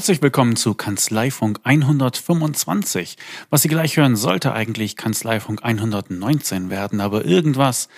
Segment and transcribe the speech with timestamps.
[0.00, 3.18] Herzlich willkommen zu Kanzleifunk 125.
[3.50, 7.90] Was Sie gleich hören, sollte eigentlich Kanzleifunk 119 werden, aber irgendwas,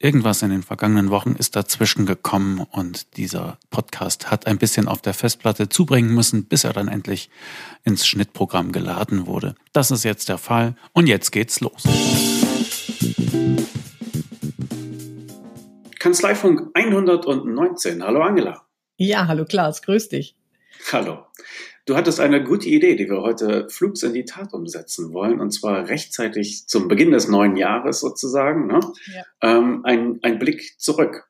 [0.00, 5.00] irgendwas in den vergangenen Wochen ist dazwischen gekommen und dieser Podcast hat ein bisschen auf
[5.00, 7.30] der Festplatte zubringen müssen, bis er dann endlich
[7.84, 9.54] ins Schnittprogramm geladen wurde.
[9.72, 11.84] Das ist jetzt der Fall und jetzt geht's los.
[16.00, 18.02] Kanzleifunk 119.
[18.02, 18.66] Hallo Angela.
[18.96, 20.34] Ja, hallo Klaas, grüß dich.
[20.92, 21.26] Hallo.
[21.86, 25.52] Du hattest eine gute Idee, die wir heute flugs in die Tat umsetzen wollen, und
[25.52, 28.66] zwar rechtzeitig zum Beginn des neuen Jahres sozusagen.
[28.66, 28.80] Ne?
[29.14, 29.24] Ja.
[29.40, 31.28] Ähm, ein, ein Blick zurück.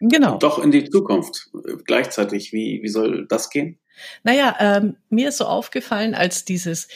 [0.00, 0.34] Genau.
[0.34, 1.50] Und doch in die Zukunft.
[1.84, 3.80] Gleichzeitig, wie, wie soll das gehen?
[4.22, 6.86] Naja, ähm, mir ist so aufgefallen, als dieses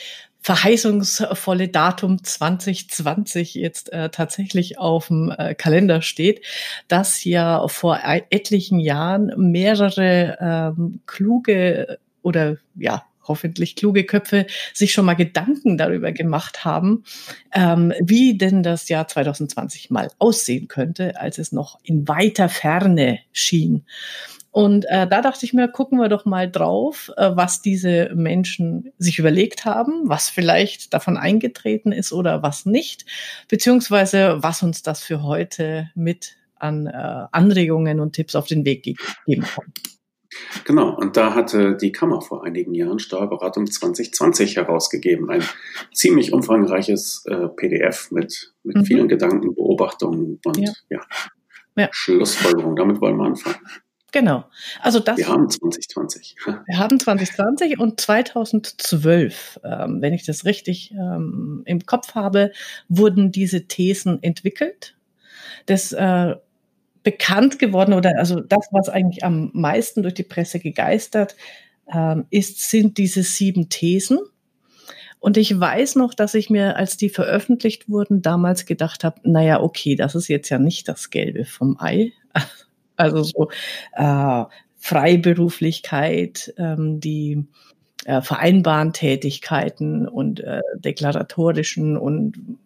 [0.43, 6.45] verheißungsvolle Datum 2020 jetzt äh, tatsächlich auf dem äh, Kalender steht,
[6.89, 8.01] dass ja vor
[8.31, 16.11] etlichen Jahren mehrere ähm, kluge oder ja hoffentlich kluge Köpfe sich schon mal Gedanken darüber
[16.11, 17.05] gemacht haben,
[17.53, 23.21] ähm, wie denn das Jahr 2020 mal aussehen könnte, als es noch in weiter Ferne
[23.33, 23.85] schien.
[24.53, 28.93] Und äh, da dachte ich mir, gucken wir doch mal drauf, äh, was diese Menschen
[28.99, 33.07] sich überlegt haben, was vielleicht davon eingetreten ist oder was nicht,
[33.49, 38.83] beziehungsweise was uns das für heute mit an äh, Anregungen und Tipps auf den Weg
[38.83, 39.73] geben kann.
[40.65, 45.31] Genau, und da hatte die Kammer vor einigen Jahren Steuerberatung 2020 herausgegeben.
[45.31, 45.43] Ein
[45.95, 48.85] ziemlich umfangreiches äh, PDF mit, mit mhm.
[48.85, 50.73] vielen Gedanken, Beobachtungen und ja.
[50.91, 51.01] Ja,
[51.77, 51.89] ja.
[51.91, 52.77] Schlussfolgerungen.
[52.77, 53.57] Damit wollen wir anfangen.
[54.13, 54.45] Genau.
[54.81, 55.17] Also das.
[55.17, 56.37] Wir haben 2020.
[56.67, 62.53] Wir haben 2020 und 2012, ähm, wenn ich das richtig ähm, im Kopf habe,
[62.89, 64.95] wurden diese Thesen entwickelt.
[65.65, 66.37] Das äh,
[67.03, 71.35] bekannt geworden oder also das, was eigentlich am meisten durch die Presse gegeistert
[71.93, 74.19] ähm, ist, sind diese sieben Thesen.
[75.21, 79.61] Und ich weiß noch, dass ich mir, als die veröffentlicht wurden, damals gedacht habe, naja,
[79.61, 82.13] okay, das ist jetzt ja nicht das Gelbe vom Ei.
[82.97, 83.51] Also so
[83.93, 84.45] äh,
[84.77, 87.45] Freiberuflichkeit, ähm, die
[88.05, 92.59] äh, vereinbaren Tätigkeiten und äh, deklaratorischen und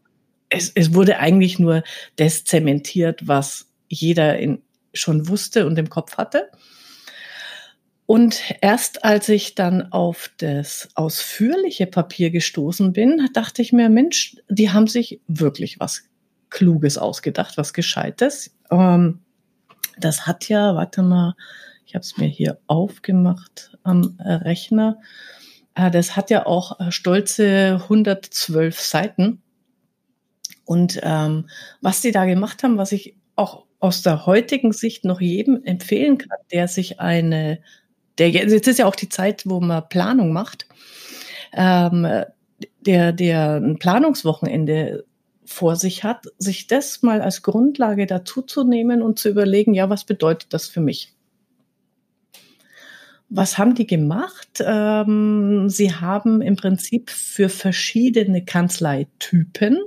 [0.48, 1.82] es, es wurde eigentlich nur
[2.16, 4.62] das zementiert, was jeder in,
[4.94, 6.48] schon wusste und im Kopf hatte.
[8.06, 14.36] Und erst als ich dann auf das ausführliche Papier gestoßen bin, dachte ich mir, Mensch,
[14.48, 16.04] die haben sich wirklich was
[16.48, 18.54] Kluges ausgedacht, was Gescheites.
[18.70, 19.20] Ähm,
[19.98, 21.34] das hat ja, warte mal,
[21.86, 24.98] ich habe es mir hier aufgemacht am äh, Rechner.
[25.74, 29.42] Äh, das hat ja auch äh, stolze 112 Seiten.
[30.64, 31.48] Und ähm,
[31.80, 36.18] was die da gemacht haben, was ich auch aus der heutigen Sicht noch jedem empfehlen
[36.18, 37.60] kann, der sich eine,
[38.18, 40.66] der jetzt ist ja auch die Zeit, wo man Planung macht,
[41.52, 42.24] ähm,
[42.80, 45.04] der, der ein Planungswochenende
[45.46, 49.88] vor sich hat, sich das mal als Grundlage dazu zu nehmen und zu überlegen, ja,
[49.88, 51.14] was bedeutet das für mich?
[53.28, 54.62] Was haben die gemacht?
[54.64, 59.78] Ähm, sie haben im Prinzip für verschiedene Kanzleitypen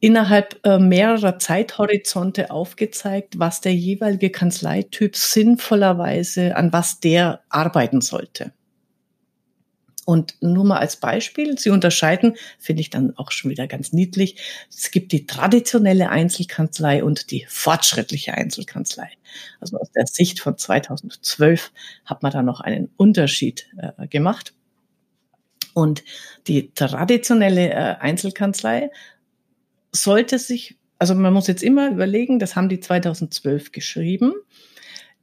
[0.00, 8.52] innerhalb äh, mehrerer Zeithorizonte aufgezeigt, was der jeweilige Kanzleityp sinnvollerweise, an was der arbeiten sollte.
[10.06, 14.36] Und nur mal als Beispiel, sie unterscheiden, finde ich dann auch schon wieder ganz niedlich,
[14.70, 19.10] es gibt die traditionelle Einzelkanzlei und die fortschrittliche Einzelkanzlei.
[19.60, 21.72] Also aus der Sicht von 2012
[22.06, 24.54] hat man da noch einen Unterschied äh, gemacht.
[25.74, 26.02] Und
[26.46, 28.90] die traditionelle äh, Einzelkanzlei
[29.92, 34.32] sollte sich, also man muss jetzt immer überlegen, das haben die 2012 geschrieben,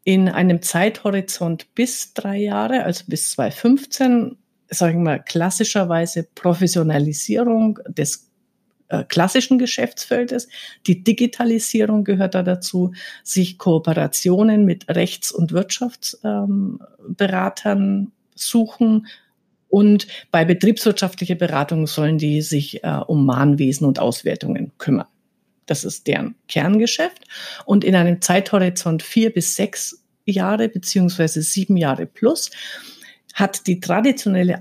[0.03, 4.37] in einem Zeithorizont bis drei Jahre, also bis 2015
[4.69, 8.27] sagen wir, klassischerweise Professionalisierung des
[8.89, 10.47] äh, klassischen Geschäftsfeldes.
[10.85, 19.07] Die Digitalisierung gehört da dazu, sich Kooperationen mit Rechts- und Wirtschaftsberatern ähm, suchen.
[19.69, 25.07] Und bei betriebswirtschaftlicher Beratung sollen die sich äh, um Mahnwesen und Auswertungen kümmern.
[25.65, 27.25] Das ist deren Kerngeschäft.
[27.65, 32.51] Und in einem Zeithorizont vier bis sechs Jahre beziehungsweise sieben Jahre plus
[33.37, 34.57] hat die traditionelle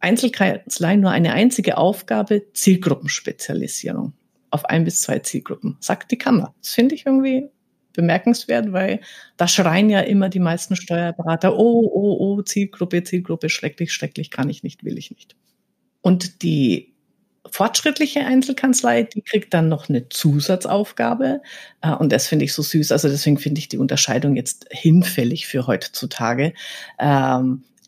[0.00, 4.12] Einzelkanzlei nur eine einzige Aufgabe, Zielgruppenspezialisierung
[4.50, 6.52] auf ein bis zwei Zielgruppen, sagt die Kammer.
[6.60, 7.48] Das finde ich irgendwie
[7.92, 9.00] bemerkenswert, weil
[9.36, 14.50] da schreien ja immer die meisten Steuerberater, oh, oh, oh, Zielgruppe, Zielgruppe, schrecklich, schrecklich, kann
[14.50, 15.36] ich nicht, will ich nicht.
[16.00, 16.94] Und die
[17.48, 21.40] fortschrittliche Einzelkanzlei, die kriegt dann noch eine Zusatzaufgabe.
[21.82, 22.90] Äh, und das finde ich so süß.
[22.90, 26.52] Also deswegen finde ich die Unterscheidung jetzt hinfällig für heutzutage.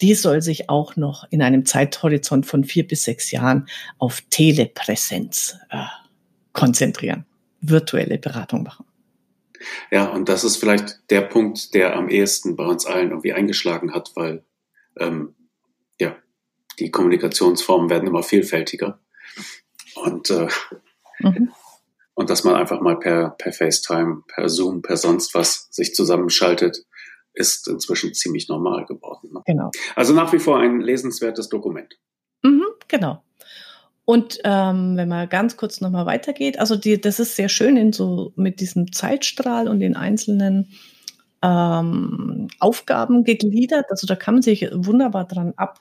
[0.01, 3.69] Die soll sich auch noch in einem Zeithorizont von vier bis sechs Jahren
[3.99, 5.85] auf Telepräsenz äh,
[6.53, 7.27] konzentrieren,
[7.61, 8.87] virtuelle Beratung machen.
[9.91, 13.93] Ja, und das ist vielleicht der Punkt, der am ehesten bei uns allen irgendwie eingeschlagen
[13.93, 14.43] hat, weil
[14.99, 15.35] ähm,
[16.01, 16.17] ja,
[16.79, 19.01] die Kommunikationsformen werden immer vielfältiger.
[19.97, 20.49] Und, äh,
[21.19, 21.51] mhm.
[22.15, 26.87] und dass man einfach mal per, per FaceTime, per Zoom, per sonst was sich zusammenschaltet,
[27.35, 29.31] ist inzwischen ziemlich normal geworden.
[29.33, 29.41] Ne?
[29.47, 29.71] Genau.
[29.97, 31.99] Also nach wie vor ein lesenswertes Dokument.
[32.43, 33.23] Mhm, genau.
[34.05, 37.93] Und ähm, wenn man ganz kurz nochmal weitergeht, also die, das ist sehr schön in
[37.93, 40.73] so mit diesem Zeitstrahl und den einzelnen
[41.43, 43.87] ähm, Aufgaben gegliedert.
[43.89, 45.81] Also da kann man sich wunderbar dran ab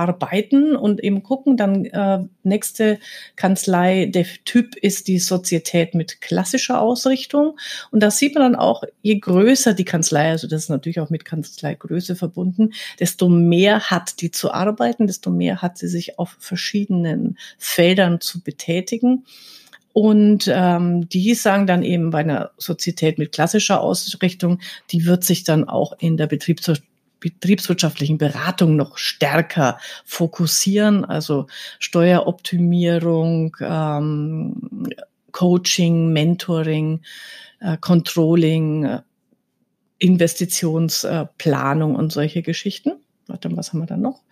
[0.00, 1.56] arbeiten und eben gucken.
[1.56, 2.98] Dann äh, nächste
[3.36, 7.58] Kanzlei, der Typ ist die Sozietät mit klassischer Ausrichtung.
[7.90, 11.10] Und da sieht man dann auch, je größer die Kanzlei, also das ist natürlich auch
[11.10, 16.36] mit Kanzleigröße verbunden, desto mehr hat die zu arbeiten, desto mehr hat sie sich auf
[16.38, 19.24] verschiedenen Feldern zu betätigen.
[19.92, 24.60] Und ähm, die sagen dann eben bei einer Sozietät mit klassischer Ausrichtung,
[24.92, 26.70] die wird sich dann auch in der Betriebs
[27.20, 31.46] betriebswirtschaftlichen Beratung noch stärker fokussieren, also
[31.78, 34.88] Steueroptimierung, ähm,
[35.32, 37.02] Coaching, Mentoring,
[37.60, 39.02] äh, Controlling, äh,
[39.98, 42.92] Investitionsplanung und solche Geschichten.
[43.30, 44.22] Warte, was haben wir da noch?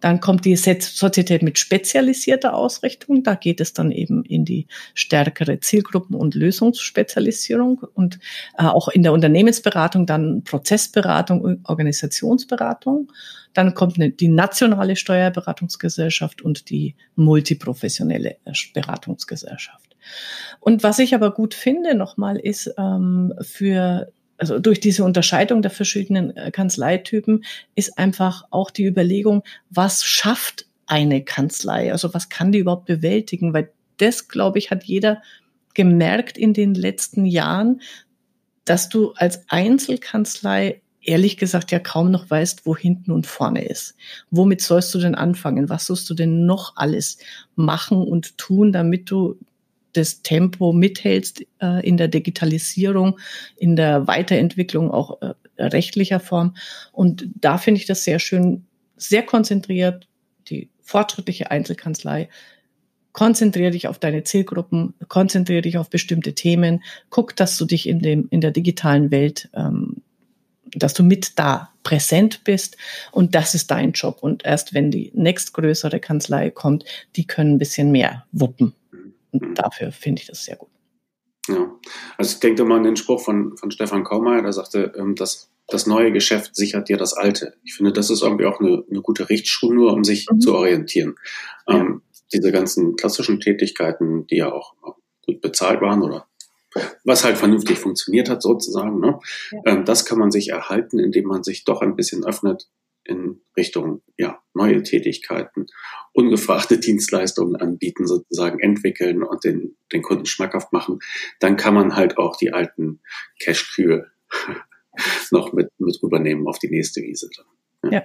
[0.00, 3.22] Dann kommt die Sozietät mit spezialisierter Ausrichtung.
[3.22, 8.18] Da geht es dann eben in die stärkere Zielgruppen- und Lösungsspezialisierung und
[8.58, 13.10] äh, auch in der Unternehmensberatung dann Prozessberatung, Organisationsberatung.
[13.54, 18.36] Dann kommt eine, die nationale Steuerberatungsgesellschaft und die multiprofessionelle
[18.74, 19.96] Beratungsgesellschaft.
[20.60, 25.70] Und was ich aber gut finde nochmal ist ähm, für also durch diese Unterscheidung der
[25.70, 27.44] verschiedenen äh, Kanzleitypen
[27.74, 31.92] ist einfach auch die Überlegung, was schafft eine Kanzlei?
[31.92, 33.52] Also was kann die überhaupt bewältigen?
[33.52, 35.22] Weil das, glaube ich, hat jeder
[35.74, 37.82] gemerkt in den letzten Jahren,
[38.64, 43.96] dass du als Einzelkanzlei ehrlich gesagt ja kaum noch weißt, wo hinten und vorne ist.
[44.30, 45.68] Womit sollst du denn anfangen?
[45.68, 47.18] Was sollst du denn noch alles
[47.56, 49.38] machen und tun, damit du
[49.98, 53.18] das Tempo mithältst äh, in der Digitalisierung,
[53.56, 56.56] in der Weiterentwicklung auch äh, rechtlicher Form.
[56.92, 58.64] Und da finde ich das sehr schön,
[58.96, 60.08] sehr konzentriert,
[60.48, 62.28] die fortschrittliche Einzelkanzlei.
[63.12, 68.00] Konzentriere dich auf deine Zielgruppen, konzentriere dich auf bestimmte Themen, guck, dass du dich in
[68.00, 70.02] dem in der digitalen Welt, ähm,
[70.72, 72.76] dass du mit da präsent bist
[73.10, 74.18] und das ist dein Job.
[74.20, 76.84] Und erst wenn die nächstgrößere Kanzlei kommt,
[77.16, 78.74] die können ein bisschen mehr wuppen.
[79.32, 79.54] Und mhm.
[79.54, 80.70] dafür finde ich das sehr gut.
[81.48, 81.70] Ja,
[82.18, 85.50] also ich denke mal an den Spruch von, von Stefan Kaumeier, der sagte, ähm, dass
[85.66, 87.54] das neue Geschäft sichert dir das alte.
[87.62, 90.40] Ich finde, das ist irgendwie auch eine, eine gute Richtschnur, um sich mhm.
[90.40, 91.16] zu orientieren.
[91.66, 91.76] Ja.
[91.76, 92.02] Ähm,
[92.32, 94.74] diese ganzen klassischen Tätigkeiten, die ja auch
[95.24, 96.26] gut bezahlt waren oder
[97.04, 99.18] was halt vernünftig funktioniert hat sozusagen, ne?
[99.50, 99.60] Ja.
[99.72, 102.68] Ähm, das kann man sich erhalten, indem man sich doch ein bisschen öffnet
[103.08, 105.66] in Richtung ja, neue Tätigkeiten,
[106.12, 111.00] ungefragte Dienstleistungen anbieten, sozusagen entwickeln und den, den Kunden schmackhaft machen,
[111.40, 113.00] dann kann man halt auch die alten
[113.40, 114.06] Cash-Kühe
[115.30, 117.30] noch mit, mit übernehmen auf die nächste Wiese.
[117.82, 117.90] Ja.
[117.90, 118.04] ja,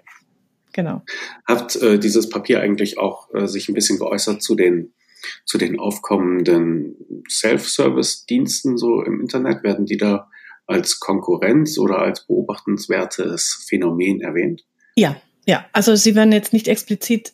[0.72, 1.04] genau.
[1.46, 4.94] Hat äh, dieses Papier eigentlich auch äh, sich ein bisschen geäußert zu den
[5.46, 9.64] zu den aufkommenden Self-Service-Diensten so im Internet?
[9.64, 10.30] Werden die da
[10.66, 14.66] als Konkurrenz oder als beobachtenswertes Phänomen erwähnt?
[14.96, 15.66] Ja, ja.
[15.74, 17.34] Also sie werden jetzt nicht explizit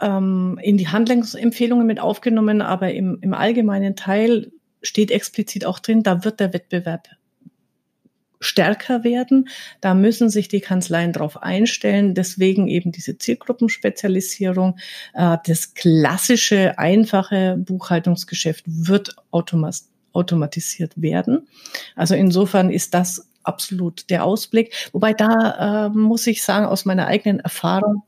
[0.00, 4.52] ähm, in die Handlungsempfehlungen mit aufgenommen, aber im, im allgemeinen Teil
[4.82, 7.08] steht explizit auch drin, da wird der Wettbewerb
[8.40, 9.48] stärker werden.
[9.80, 12.14] Da müssen sich die Kanzleien drauf einstellen.
[12.14, 14.78] Deswegen eben diese Zielgruppenspezialisierung.
[15.14, 21.48] Äh, das klassische, einfache Buchhaltungsgeschäft wird automatisiert werden.
[21.96, 24.72] Also insofern ist das absolut der Ausblick.
[24.92, 28.02] Wobei da äh, muss ich sagen, aus meiner eigenen Erfahrung,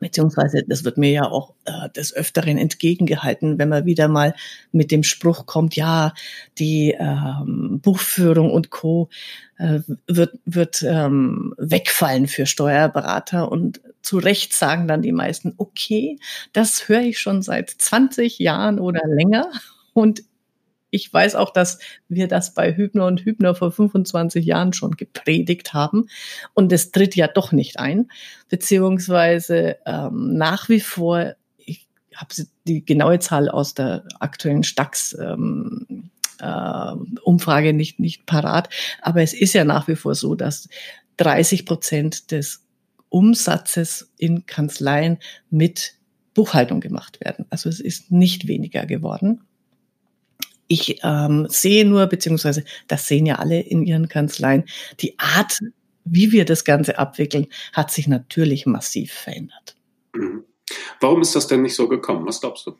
[0.00, 4.34] beziehungsweise das wird mir ja auch äh, des Öfteren entgegengehalten, wenn man wieder mal
[4.72, 6.12] mit dem Spruch kommt, ja,
[6.58, 9.08] die ähm, Buchführung und Co.
[9.58, 16.18] Äh, wird, wird ähm, wegfallen für Steuerberater und zu Recht sagen dann die meisten, okay,
[16.52, 19.50] das höre ich schon seit 20 Jahren oder länger
[19.92, 20.22] und
[20.90, 21.78] ich weiß auch, dass
[22.08, 26.08] wir das bei Hübner und Hübner vor 25 Jahren schon gepredigt haben.
[26.54, 28.10] Und es tritt ja doch nicht ein.
[28.48, 32.34] Beziehungsweise ähm, nach wie vor, ich habe
[32.66, 36.92] die genaue Zahl aus der aktuellen Stax ähm, äh,
[37.22, 38.68] Umfrage nicht, nicht parat.
[39.02, 40.68] Aber es ist ja nach wie vor so, dass
[41.18, 42.64] 30 Prozent des
[43.10, 45.18] Umsatzes in Kanzleien
[45.50, 45.94] mit
[46.34, 47.46] Buchhaltung gemacht werden.
[47.50, 49.47] Also es ist nicht weniger geworden.
[50.68, 54.64] Ich ähm, sehe nur, beziehungsweise das sehen ja alle in ihren Kanzleien,
[55.00, 55.58] die Art,
[56.04, 59.76] wie wir das Ganze abwickeln, hat sich natürlich massiv verändert.
[60.14, 60.44] Mhm.
[61.00, 62.26] Warum ist das denn nicht so gekommen?
[62.26, 62.76] Was glaubst du?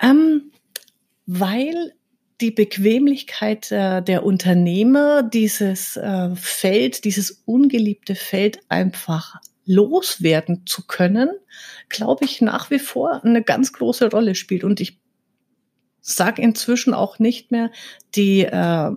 [0.00, 0.52] Ähm,
[1.26, 1.92] weil
[2.40, 11.30] die Bequemlichkeit äh, der Unternehmer dieses äh, Feld, dieses ungeliebte Feld einfach loswerden zu können,
[11.88, 14.64] glaube ich, nach wie vor eine ganz große Rolle spielt.
[14.64, 14.98] Und ich
[16.06, 17.70] sage inzwischen auch nicht mehr,
[18.14, 18.90] die äh,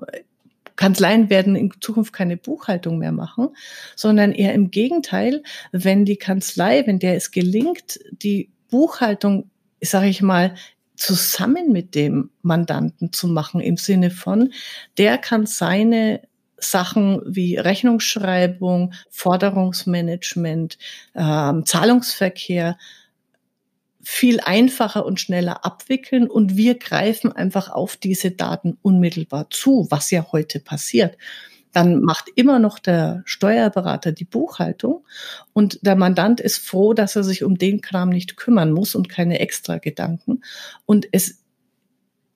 [0.76, 3.50] Kanzleien werden in Zukunft keine Buchhaltung mehr machen,
[3.96, 9.50] sondern eher im Gegenteil, wenn die Kanzlei, wenn der es gelingt, die Buchhaltung,
[9.82, 10.56] sage ich mal,
[10.96, 14.54] zusammen mit dem Mandanten zu machen, im Sinne von,
[14.98, 16.22] der kann seine
[16.58, 20.78] Sachen wie Rechnungsschreibung, Forderungsmanagement,
[21.14, 22.78] äh, Zahlungsverkehr
[24.02, 30.10] viel einfacher und schneller abwickeln und wir greifen einfach auf diese Daten unmittelbar zu, was
[30.12, 31.18] ja heute passiert.
[31.72, 35.06] Dann macht immer noch der Steuerberater die Buchhaltung
[35.54, 39.10] und der Mandant ist froh, dass er sich um den Kram nicht kümmern muss und
[39.10, 40.42] keine extra Gedanken.
[40.86, 41.44] Und es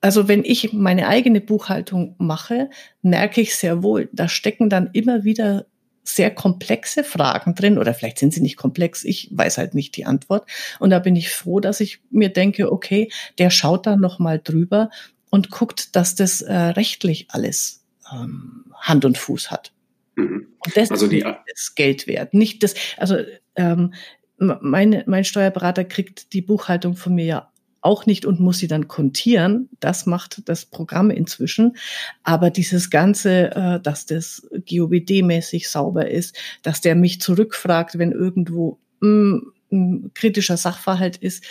[0.01, 2.70] also wenn ich meine eigene Buchhaltung mache,
[3.01, 5.65] merke ich sehr wohl, da stecken dann immer wieder
[6.03, 10.05] sehr komplexe Fragen drin oder vielleicht sind sie nicht komplex, ich weiß halt nicht die
[10.05, 14.19] Antwort und da bin ich froh, dass ich mir denke, okay, der schaut da noch
[14.19, 14.89] mal drüber
[15.29, 19.72] und guckt, dass das äh, rechtlich alles ähm, Hand und Fuß hat.
[20.15, 20.48] Mhm.
[20.60, 23.17] Und das also die, ist Geld wert, nicht das, also
[23.55, 23.93] ähm,
[24.38, 27.52] meine, mein Steuerberater kriegt die Buchhaltung von mir ja
[27.83, 29.69] auch nicht und muss sie dann kontieren.
[29.79, 31.75] Das macht das Programm inzwischen.
[32.23, 38.79] Aber dieses Ganze, äh, dass das GOBD-mäßig sauber ist, dass der mich zurückfragt, wenn irgendwo
[39.01, 41.43] mh, mm, ein kritischer Sachverhalt ist.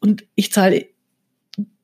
[0.00, 0.86] Und ich zahle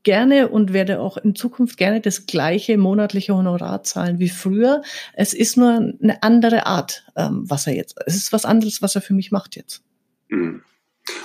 [0.03, 4.83] gerne und werde auch in Zukunft gerne das gleiche monatliche Honorar zahlen wie früher.
[5.15, 8.95] Es ist nur eine andere Art, ähm, was er jetzt, es ist was anderes, was
[8.95, 9.83] er für mich macht jetzt.
[10.29, 10.63] Mhm.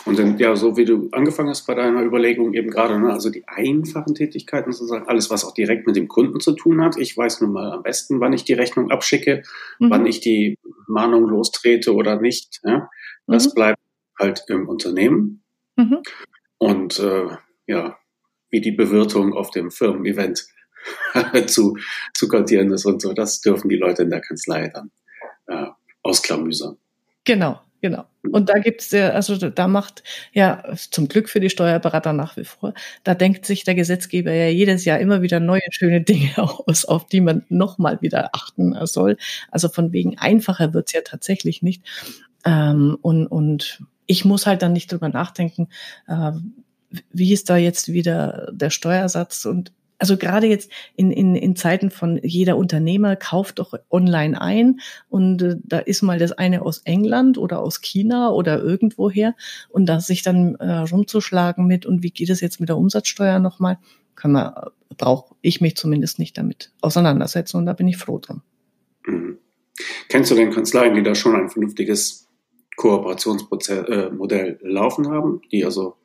[0.05, 3.29] Und dann, ja, so wie du angefangen hast bei deiner Überlegung eben gerade, ne, also
[3.29, 6.97] die einfachen Tätigkeiten sozusagen, alles, was auch direkt mit dem Kunden zu tun hat.
[6.97, 9.43] Ich weiß nun mal am besten, wann ich die Rechnung abschicke,
[9.79, 9.89] mhm.
[9.89, 10.57] wann ich die
[10.87, 12.59] Mahnung lostrete oder nicht.
[12.63, 12.89] Ja.
[13.27, 13.53] Das mhm.
[13.55, 13.79] bleibt
[14.19, 15.43] halt im Unternehmen.
[15.75, 15.99] Mhm.
[16.57, 17.97] Und äh, ja,
[18.49, 20.45] wie die Bewirtung auf dem Firmen-Event
[21.47, 21.77] zu,
[22.13, 24.91] zu kontieren ist und so, das dürfen die Leute in der Kanzlei dann
[25.47, 25.67] äh,
[26.03, 26.77] ausklamüsern.
[27.23, 28.05] Genau, Genau.
[28.31, 32.43] Und da gibt's ja, also da macht ja zum Glück für die Steuerberater nach wie
[32.43, 36.85] vor, da denkt sich der Gesetzgeber ja jedes Jahr immer wieder neue schöne Dinge aus,
[36.85, 39.17] auf die man nochmal wieder achten soll.
[39.49, 41.83] Also von wegen einfacher wird's ja tatsächlich nicht.
[42.45, 45.67] Ähm, und, und ich muss halt dann nicht drüber nachdenken,
[46.07, 46.33] äh,
[47.11, 51.91] wie ist da jetzt wieder der Steuersatz und also gerade jetzt in, in, in Zeiten
[51.91, 54.79] von jeder Unternehmer kauft doch online ein
[55.09, 59.35] und äh, da ist mal das eine aus England oder aus China oder irgendwoher
[59.69, 63.37] und da sich dann äh, rumzuschlagen mit und wie geht es jetzt mit der Umsatzsteuer
[63.37, 63.77] nochmal,
[64.15, 64.53] kann man,
[64.97, 68.41] brauche ich mich zumindest nicht damit auseinandersetzen und da bin ich froh drum.
[69.05, 69.37] Mhm.
[70.09, 72.27] Kennst du denn Kanzleien, die da schon ein vernünftiges
[72.75, 75.97] Kooperationsmodell äh, laufen haben, die also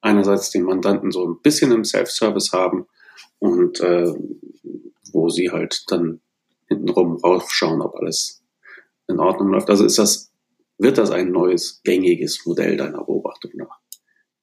[0.00, 2.86] einerseits den Mandanten so ein bisschen im Self-Service haben,
[3.42, 4.14] und äh,
[5.12, 6.20] wo sie halt dann
[6.68, 8.44] hintenrum raufschauen, ob alles
[9.08, 9.68] in Ordnung läuft.
[9.68, 10.32] Also ist das,
[10.78, 13.80] wird das ein neues, gängiges Modell deiner Beobachtung nach?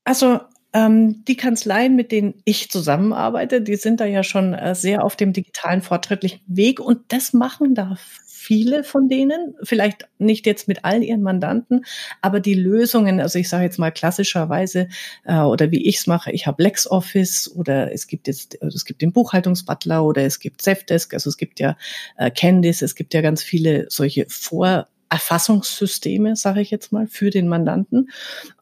[0.03, 0.41] Also
[0.73, 5.15] ähm, die Kanzleien, mit denen ich zusammenarbeite, die sind da ja schon äh, sehr auf
[5.15, 6.79] dem digitalen fortschrittlichen Weg.
[6.79, 7.95] Und das machen da
[8.39, 11.85] viele von denen, vielleicht nicht jetzt mit allen ihren Mandanten,
[12.21, 14.87] aber die Lösungen, also ich sage jetzt mal klassischerweise
[15.25, 18.85] äh, oder wie ich es mache, ich habe LexOffice oder es gibt jetzt, also es
[18.85, 21.77] gibt den Buchhaltungsbutler oder es gibt Zefdesk, also es gibt ja
[22.17, 27.31] äh, Candice, es gibt ja ganz viele solche Vor- Erfassungssysteme, sage ich jetzt mal, für
[27.31, 28.09] den Mandanten.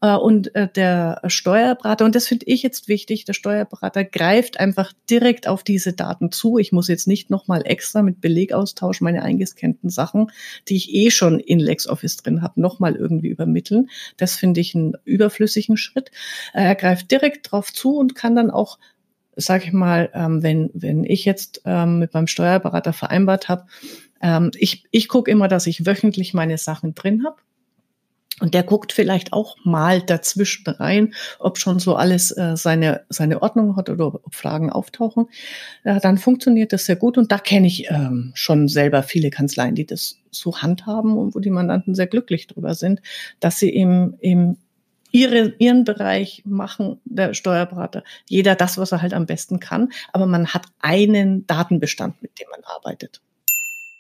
[0.01, 4.93] Äh, und äh, der Steuerberater, und das finde ich jetzt wichtig, der Steuerberater greift einfach
[5.09, 6.57] direkt auf diese Daten zu.
[6.57, 10.31] Ich muss jetzt nicht nochmal extra mit Belegaustausch meine eingescannten Sachen,
[10.69, 13.89] die ich eh schon in LexOffice drin habe, nochmal irgendwie übermitteln.
[14.15, 16.11] Das finde ich einen überflüssigen Schritt.
[16.53, 18.79] Äh, er greift direkt drauf zu und kann dann auch
[19.37, 23.65] sag ich mal, ähm, wenn, wenn ich jetzt ähm, mit meinem Steuerberater vereinbart habe,
[24.21, 27.37] ähm, ich ich gucke immer, dass ich wöchentlich meine Sachen drin habe.
[28.39, 33.41] Und der guckt vielleicht auch mal dazwischen rein, ob schon so alles äh, seine, seine
[33.41, 35.25] Ordnung hat oder ob Fragen auftauchen.
[35.83, 37.17] Ja, dann funktioniert das sehr gut.
[37.17, 41.39] Und da kenne ich ähm, schon selber viele Kanzleien, die das so handhaben und wo
[41.39, 43.01] die Mandanten sehr glücklich drüber sind,
[43.39, 44.57] dass sie eben, eben
[45.11, 48.03] ihre, ihren Bereich machen, der Steuerberater.
[48.27, 49.91] Jeder das, was er halt am besten kann.
[50.13, 53.21] Aber man hat einen Datenbestand, mit dem man arbeitet.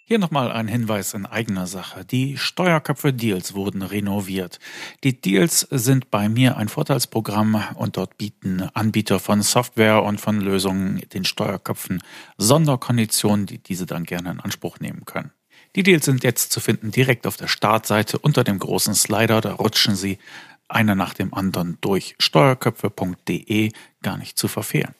[0.09, 2.05] Hier nochmal ein Hinweis in eigener Sache.
[2.05, 4.57] Die Steuerköpfe Deals wurden renoviert.
[5.03, 10.39] Die Deals sind bei mir ein Vorteilsprogramm und dort bieten Anbieter von Software und von
[10.39, 12.01] Lösungen den Steuerköpfen
[12.37, 15.31] Sonderkonditionen, die diese dann gerne in Anspruch nehmen können.
[15.75, 19.41] Die Deals sind jetzt zu finden direkt auf der Startseite unter dem großen Slider.
[19.41, 20.19] Da rutschen Sie
[20.67, 22.15] einer nach dem anderen durch.
[22.19, 23.71] Steuerköpfe.de
[24.01, 24.95] gar nicht zu verfehlen.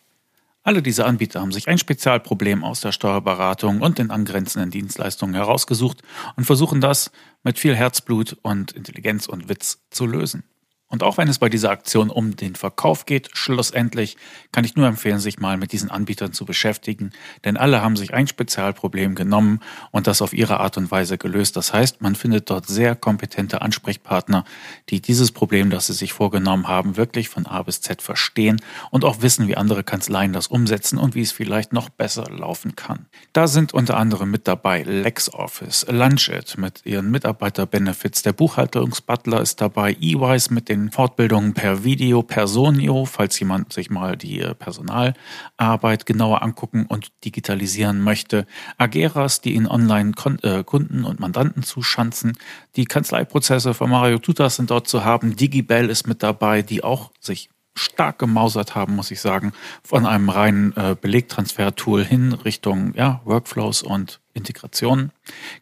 [0.63, 6.01] Alle diese Anbieter haben sich ein Spezialproblem aus der Steuerberatung und den angrenzenden Dienstleistungen herausgesucht
[6.35, 7.11] und versuchen das
[7.43, 10.43] mit viel Herzblut und Intelligenz und Witz zu lösen.
[10.89, 14.15] Und auch wenn es bei dieser Aktion um den Verkauf geht, schlussendlich
[14.53, 17.11] kann ich nur empfehlen, sich mal mit diesen Anbietern zu beschäftigen,
[17.43, 19.59] denn alle haben sich ein Spezialproblem genommen
[19.91, 21.57] und das auf ihre Art und Weise gelöst.
[21.57, 24.45] Das heißt, man findet dort sehr kompetente Ansprechpartner,
[24.87, 29.03] die dieses Problem, das sie sich vorgenommen haben, wirklich von A bis Z verstehen und
[29.03, 33.07] auch wissen, wie andere Kanzleien das umsetzen und wie es vielleicht noch besser laufen kann.
[33.33, 39.97] Da sind unter anderem mit dabei LexOffice, Lunchit mit ihren Mitarbeiterbenefits, der Buchhaltungsbutler ist dabei,
[39.99, 46.05] EYs mit den den Fortbildungen per Video, Personio, falls jemand sich mal die äh, Personalarbeit
[46.05, 48.45] genauer angucken und digitalisieren möchte.
[48.77, 52.37] Ageras, die in Online-Kunden äh, und Mandanten zuschanzen.
[52.75, 55.35] Die Kanzleiprozesse von Mario Tutas sind dort zu haben.
[55.35, 59.53] Digibel ist mit dabei, die auch sich stark gemausert haben, muss ich sagen,
[59.83, 65.11] von einem reinen äh, Belegtransfer-Tool hin Richtung ja, Workflows und Integration.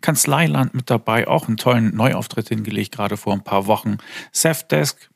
[0.02, 3.98] Kanzleiland mit dabei, auch einen tollen Neuauftritt hingelegt, gerade vor ein paar Wochen.
[4.32, 5.10] Safdesk,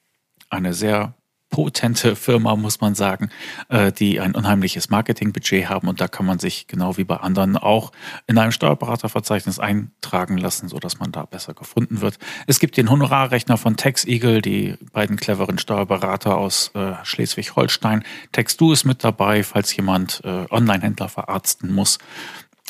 [0.49, 1.13] eine sehr
[1.49, 3.29] potente Firma, muss man sagen,
[3.69, 7.57] äh, die ein unheimliches Marketingbudget haben und da kann man sich genau wie bei anderen
[7.57, 7.91] auch
[8.27, 12.17] in einem Steuerberaterverzeichnis eintragen lassen, so dass man da besser gefunden wird.
[12.47, 18.03] Es gibt den Honorarrechner von TaxEagle, die beiden cleveren Steuerberater aus äh, Schleswig-Holstein.
[18.31, 21.97] TaxDo ist mit dabei, falls jemand äh, Online-Händler verarzten muss.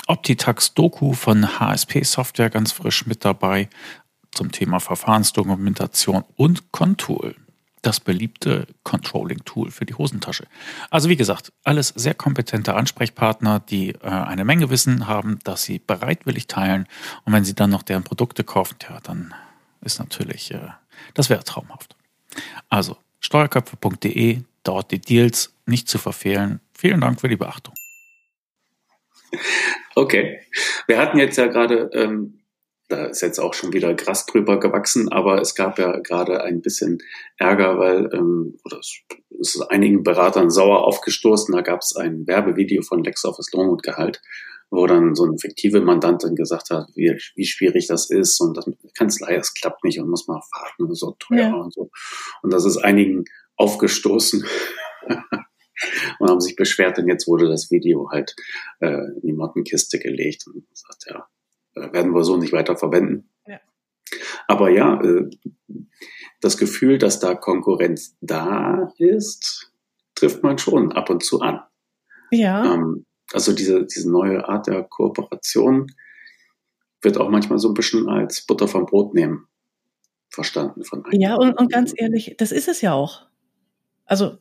[0.10, 3.70] Optitax Doku von HSP Software ganz frisch mit dabei
[4.32, 7.36] zum Thema Verfahrensdokumentation und Contool
[7.84, 10.48] das beliebte Controlling-Tool für die Hosentasche.
[10.90, 15.78] Also wie gesagt, alles sehr kompetente Ansprechpartner, die äh, eine Menge Wissen haben, das sie
[15.78, 16.88] bereitwillig teilen.
[17.24, 19.36] Und wenn sie dann noch deren Produkte kaufen, ja, dann
[19.82, 20.70] ist natürlich, äh,
[21.14, 21.96] das wäre traumhaft.
[22.68, 26.62] Also steuerköpfe.de, dort die Deals nicht zu verfehlen.
[26.74, 27.76] Vielen Dank für die Beachtung.
[30.00, 30.40] Okay,
[30.88, 32.40] wir hatten jetzt ja gerade ähm,
[32.88, 36.62] da ist jetzt auch schon wieder Gras drüber gewachsen, aber es gab ja gerade ein
[36.62, 37.00] bisschen
[37.36, 42.82] Ärger, weil, ähm, oder es ist einigen Beratern sauer aufgestoßen, da gab es ein Werbevideo
[42.82, 44.22] von LexOffice Lohn und Gehalt,
[44.70, 48.66] wo dann so eine fiktive Mandantin gesagt hat, wie, wie schwierig das ist und das
[48.98, 51.54] Kanzlei, das klappt nicht und muss man warten und so teuer ja.
[51.56, 51.90] und so.
[52.42, 53.26] Und das ist einigen
[53.58, 54.46] aufgestoßen.
[56.20, 58.36] und haben sich beschwert, denn jetzt wurde das Video halt
[58.80, 61.28] äh, in die Mottenkiste gelegt und gesagt, ja,
[61.94, 63.30] werden wir so nicht weiter verwenden.
[63.48, 63.60] Ja.
[64.48, 65.30] Aber ja, äh,
[66.42, 69.72] das Gefühl, dass da Konkurrenz da ist,
[70.16, 71.62] trifft man schon ab und zu an.
[72.32, 72.74] Ja.
[72.74, 75.88] Ähm, also diese, diese neue Art der Kooperation
[77.02, 79.48] wird auch manchmal so ein bisschen als Butter vom Brot nehmen
[80.30, 81.22] verstanden von einigen.
[81.22, 83.28] Ja, und, und ganz ehrlich, das ist es ja auch.
[84.06, 84.38] Also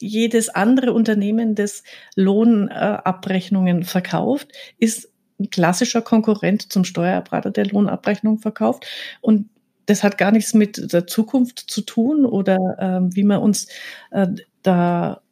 [0.00, 1.82] jedes andere Unternehmen, das
[2.16, 8.86] Lohnabrechnungen verkauft, ist ein klassischer Konkurrent zum Steuerberater, der Lohnabrechnung verkauft.
[9.20, 9.48] Und
[9.86, 13.68] das hat gar nichts mit der Zukunft zu tun oder ähm, wie wir uns
[14.10, 14.28] äh,
[14.62, 15.22] da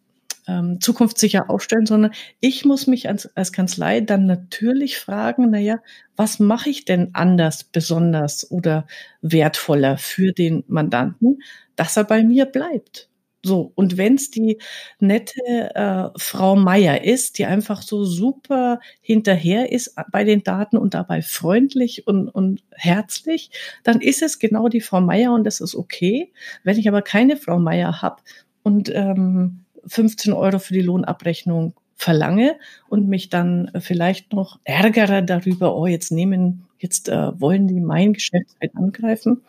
[0.48, 5.78] ähm, zukunftssicher aufstellen, sondern ich muss mich als, als Kanzlei dann natürlich fragen, naja,
[6.16, 8.87] was mache ich denn anders, besonders oder
[9.20, 11.40] wertvoller für den Mandanten,
[11.76, 13.07] dass er bei mir bleibt?
[13.44, 14.59] So, und wenn es die
[14.98, 15.40] nette
[15.74, 21.22] äh, Frau Meier ist, die einfach so super hinterher ist bei den Daten und dabei
[21.22, 23.51] freundlich und, und herzlich,
[23.85, 26.33] dann ist es genau die Frau Meier und das ist okay.
[26.64, 28.22] Wenn ich aber keine Frau Meier habe
[28.64, 32.57] und ähm, 15 Euro für die Lohnabrechnung verlange
[32.88, 38.14] und mich dann vielleicht noch ärgere darüber, oh, jetzt nehmen, jetzt äh, wollen die mein
[38.14, 39.42] Geschäftsfeld angreifen.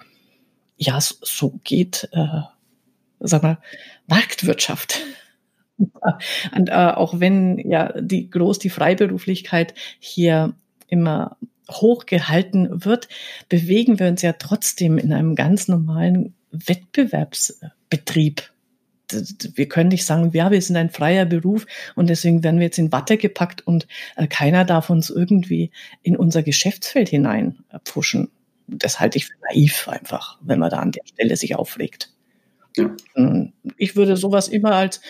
[0.78, 2.42] Ja, so, so geht äh,
[3.20, 3.58] sag mal,
[4.08, 5.02] Marktwirtschaft.
[6.56, 10.54] Und äh, auch wenn ja die groß die Freiberuflichkeit hier
[10.88, 11.38] immer
[11.70, 13.08] hochgehalten wird,
[13.48, 18.52] bewegen wir uns ja trotzdem in einem ganz normalen Wettbewerbsbetrieb.
[19.56, 22.78] Wir können nicht sagen, ja, wir sind ein freier Beruf und deswegen werden wir jetzt
[22.78, 25.72] in Watte gepackt und äh, keiner darf uns irgendwie
[26.04, 28.30] in unser Geschäftsfeld hinein äh, pushen.
[28.68, 32.12] Das halte ich für naiv einfach, wenn man da an der Stelle sich aufregt.
[32.76, 32.96] Ja.
[33.16, 35.02] Ähm, ich würde sowas immer als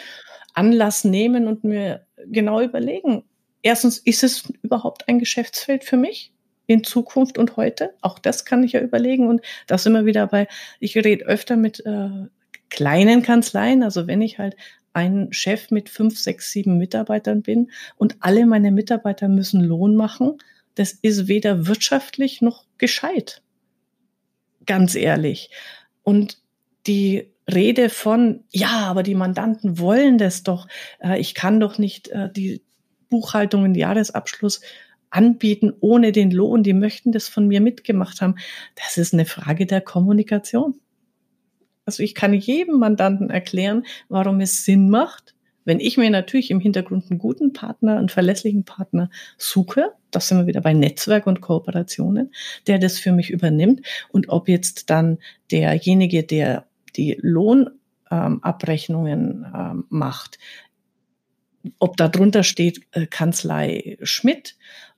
[0.53, 3.23] Anlass nehmen und mir genau überlegen.
[3.61, 6.31] Erstens, ist es überhaupt ein Geschäftsfeld für mich?
[6.69, 7.95] in Zukunft und heute.
[8.01, 9.27] Auch das kann ich ja überlegen.
[9.27, 10.47] Und das immer wieder bei,
[10.79, 12.27] ich rede öfter mit äh,
[12.69, 13.81] kleinen Kanzleien.
[13.81, 14.55] Also wenn ich halt
[14.93, 20.37] ein Chef mit fünf, sechs, sieben Mitarbeitern bin und alle meine Mitarbeiter müssen Lohn machen,
[20.75, 23.41] das ist weder wirtschaftlich noch gescheit.
[24.67, 25.49] Ganz ehrlich.
[26.03, 26.37] Und
[26.85, 30.67] die Rede von, ja, aber die Mandanten wollen das doch.
[30.99, 32.63] Äh, ich kann doch nicht äh, die
[33.09, 34.61] Buchhaltung, den Jahresabschluss
[35.09, 36.63] anbieten ohne den Lohn.
[36.63, 38.35] Die möchten das von mir mitgemacht haben.
[38.75, 40.79] Das ist eine Frage der Kommunikation.
[41.85, 45.33] Also ich kann jedem Mandanten erklären, warum es Sinn macht,
[45.65, 50.39] wenn ich mir natürlich im Hintergrund einen guten Partner, einen verlässlichen Partner suche, das sind
[50.39, 52.31] wir wieder bei Netzwerk und Kooperationen,
[52.67, 55.19] der das für mich übernimmt und ob jetzt dann
[55.51, 60.39] derjenige, der die Lohnabrechnungen ähm, ähm, macht,
[61.79, 64.55] ob da drunter steht äh, Kanzlei Schmidt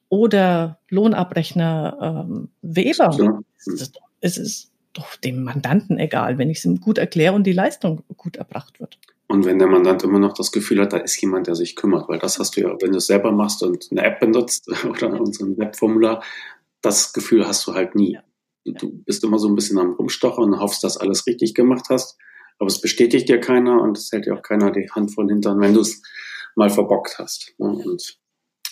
[0.09, 3.15] oder Lohnabrechner ähm, Weber.
[3.17, 3.39] Ja.
[3.57, 7.45] Es, ist, es ist doch dem Mandanten egal, wenn ich es ihm gut erkläre und
[7.45, 8.99] die Leistung gut erbracht wird.
[9.27, 12.09] Und wenn der Mandant immer noch das Gefühl hat, da ist jemand, der sich kümmert,
[12.09, 15.19] weil das hast du ja, wenn du es selber machst und eine App benutzt oder
[15.19, 16.21] unseren Webformular,
[16.81, 18.13] das Gefühl hast du halt nie.
[18.13, 18.23] Ja.
[18.65, 22.17] Du bist immer so ein bisschen am Rumstochern und hoffst, dass alles richtig gemacht hast,
[22.59, 25.59] aber es bestätigt dir keiner und es hält dir auch keiner die Hand von hintern,
[25.59, 26.01] wenn du es
[26.55, 27.53] mal verbockt hast.
[27.57, 27.67] Ne?
[27.67, 28.19] Und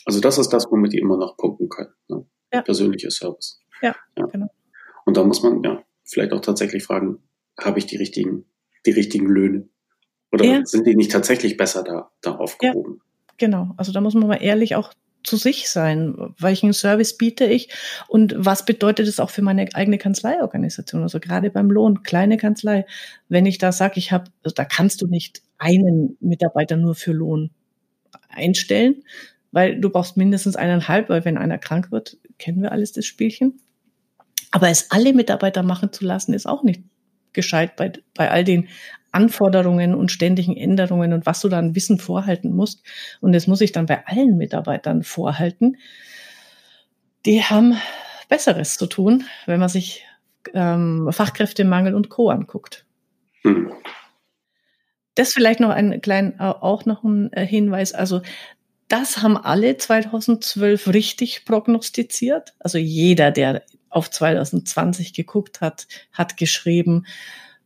[0.05, 1.93] also das ist das, womit die immer noch punkten können.
[2.07, 2.25] Ne?
[2.53, 2.61] Ja.
[2.61, 3.59] Persönlicher Service.
[3.81, 4.49] Ja, ja, genau.
[5.05, 7.19] Und da muss man ja vielleicht auch tatsächlich fragen,
[7.59, 8.45] habe ich die richtigen,
[8.85, 9.69] die richtigen Löhne?
[10.31, 10.65] Oder ja.
[10.65, 13.01] sind die nicht tatsächlich besser da, da aufgehoben?
[13.01, 13.73] Ja, genau.
[13.77, 16.15] Also da muss man mal ehrlich auch zu sich sein.
[16.37, 17.69] Welchen Service biete ich
[18.07, 21.01] und was bedeutet es auch für meine eigene Kanzleiorganisation?
[21.01, 22.85] Also gerade beim Lohn, kleine Kanzlei,
[23.27, 27.11] wenn ich da sage, ich habe, also da kannst du nicht einen Mitarbeiter nur für
[27.11, 27.51] Lohn
[28.29, 29.03] einstellen,
[29.51, 33.59] weil du brauchst mindestens eineinhalb, weil wenn einer krank wird, kennen wir alles das Spielchen.
[34.51, 36.81] Aber es alle Mitarbeiter machen zu lassen, ist auch nicht
[37.33, 38.67] gescheit bei, bei all den
[39.11, 42.83] Anforderungen und ständigen Änderungen und was du dann Wissen vorhalten musst.
[43.21, 45.77] Und das muss ich dann bei allen Mitarbeitern vorhalten.
[47.25, 47.75] Die haben
[48.27, 50.05] Besseres zu tun, wenn man sich
[50.53, 52.29] ähm, Fachkräftemangel und Co.
[52.29, 52.85] anguckt.
[53.41, 53.71] Hm.
[55.15, 57.93] Das vielleicht noch ein kleinen, auch noch ein äh, Hinweis.
[57.93, 58.21] Also
[58.87, 62.53] das haben alle 2012 richtig prognostiziert.
[62.59, 67.05] Also jeder, der auf 2020 geguckt hat, hat geschrieben,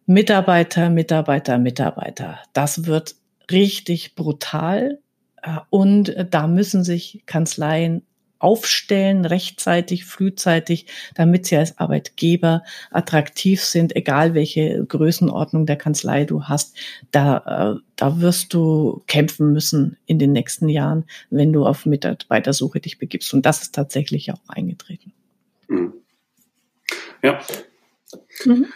[0.06, 2.40] Mitarbeiter, Mitarbeiter, Mitarbeiter.
[2.54, 3.16] Das wird
[3.50, 5.00] richtig brutal.
[5.42, 8.04] Äh, und da müssen sich Kanzleien
[8.44, 16.44] aufstellen, rechtzeitig, frühzeitig, damit sie als Arbeitgeber attraktiv sind, egal welche Größenordnung der Kanzlei du
[16.44, 16.76] hast.
[17.12, 22.82] Da, äh, da wirst du kämpfen müssen in den nächsten Jahren, wenn du auf Mitarbeitersuche
[22.82, 23.34] dich begibst.
[23.34, 25.14] Und das ist tatsächlich auch eingetreten.
[25.70, 25.94] Mhm.
[27.24, 27.40] Ja.
[28.44, 28.68] Mhm.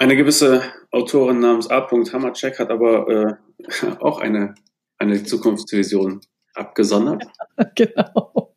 [0.00, 1.88] Eine gewisse Autorin namens A.
[1.90, 3.34] Hammercheck hat aber äh,
[4.00, 4.54] auch eine,
[4.96, 6.20] eine Zukunftsvision
[6.54, 7.24] abgesondert.
[7.74, 8.54] genau.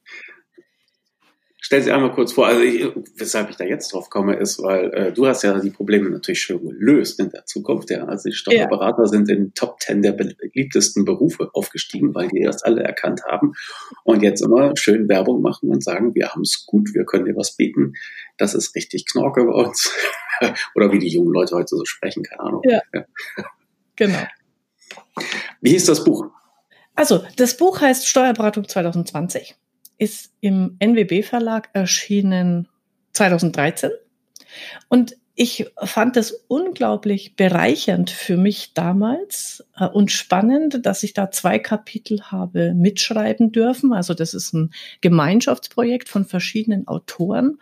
[1.71, 4.93] Stell sie einmal kurz vor, also ich, weshalb ich da jetzt drauf komme, ist, weil
[4.93, 7.89] äh, du hast ja die Probleme natürlich schon gelöst in der Zukunft.
[7.89, 8.03] Ja.
[8.03, 9.07] Also die Steuerberater ja.
[9.07, 13.53] sind in Top Ten der beliebtesten Berufe aufgestiegen, weil die das alle erkannt haben
[14.03, 17.38] und jetzt immer schön Werbung machen und sagen, wir haben es gut, wir können dir
[17.38, 17.93] was bieten.
[18.38, 19.95] Das ist richtig Knorke bei uns.
[20.75, 22.62] Oder wie die jungen Leute heute so sprechen, keine Ahnung.
[22.65, 22.81] Ja.
[22.93, 23.05] ja.
[23.95, 24.27] Genau.
[25.62, 26.25] Wie hieß das Buch?
[26.95, 29.55] Also, das Buch heißt Steuerberatung 2020
[30.01, 32.67] ist im NWB Verlag erschienen
[33.13, 33.91] 2013.
[34.89, 41.29] Und ich fand es unglaublich bereichernd für mich damals äh, und spannend, dass ich da
[41.29, 43.93] zwei Kapitel habe mitschreiben dürfen.
[43.93, 47.59] Also das ist ein Gemeinschaftsprojekt von verschiedenen Autoren.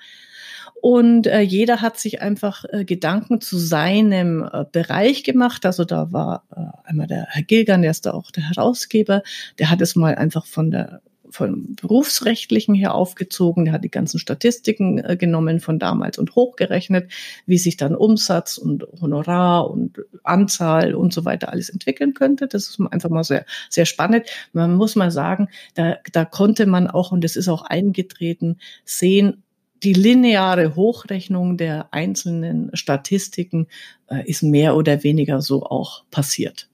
[0.81, 5.65] Und äh, jeder hat sich einfach äh, Gedanken zu seinem äh, Bereich gemacht.
[5.65, 9.23] Also da war äh, einmal der Herr Gilgern, der ist da auch der Herausgeber,
[9.59, 13.65] der hat es mal einfach von der von berufsrechtlichen her aufgezogen.
[13.65, 17.11] Der hat die ganzen Statistiken äh, genommen von damals und hochgerechnet,
[17.45, 22.47] wie sich dann Umsatz und Honorar und Anzahl und so weiter alles entwickeln könnte.
[22.47, 24.25] Das ist einfach mal sehr, sehr spannend.
[24.53, 29.43] Man muss mal sagen, da, da konnte man auch, und das ist auch eingetreten, sehen,
[29.83, 33.67] die lineare Hochrechnung der einzelnen Statistiken
[34.07, 36.69] äh, ist mehr oder weniger so auch passiert.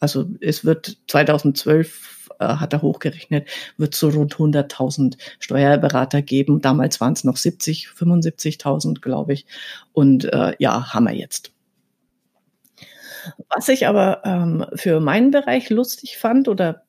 [0.00, 6.60] Also es wird 2012 äh, hat er hochgerechnet, wird so rund 100.000 Steuerberater geben.
[6.60, 9.46] Damals waren es noch 70, 75.000, glaube ich.
[9.92, 11.52] Und äh, ja, haben wir jetzt.
[13.48, 16.82] Was ich aber ähm, für meinen Bereich lustig fand oder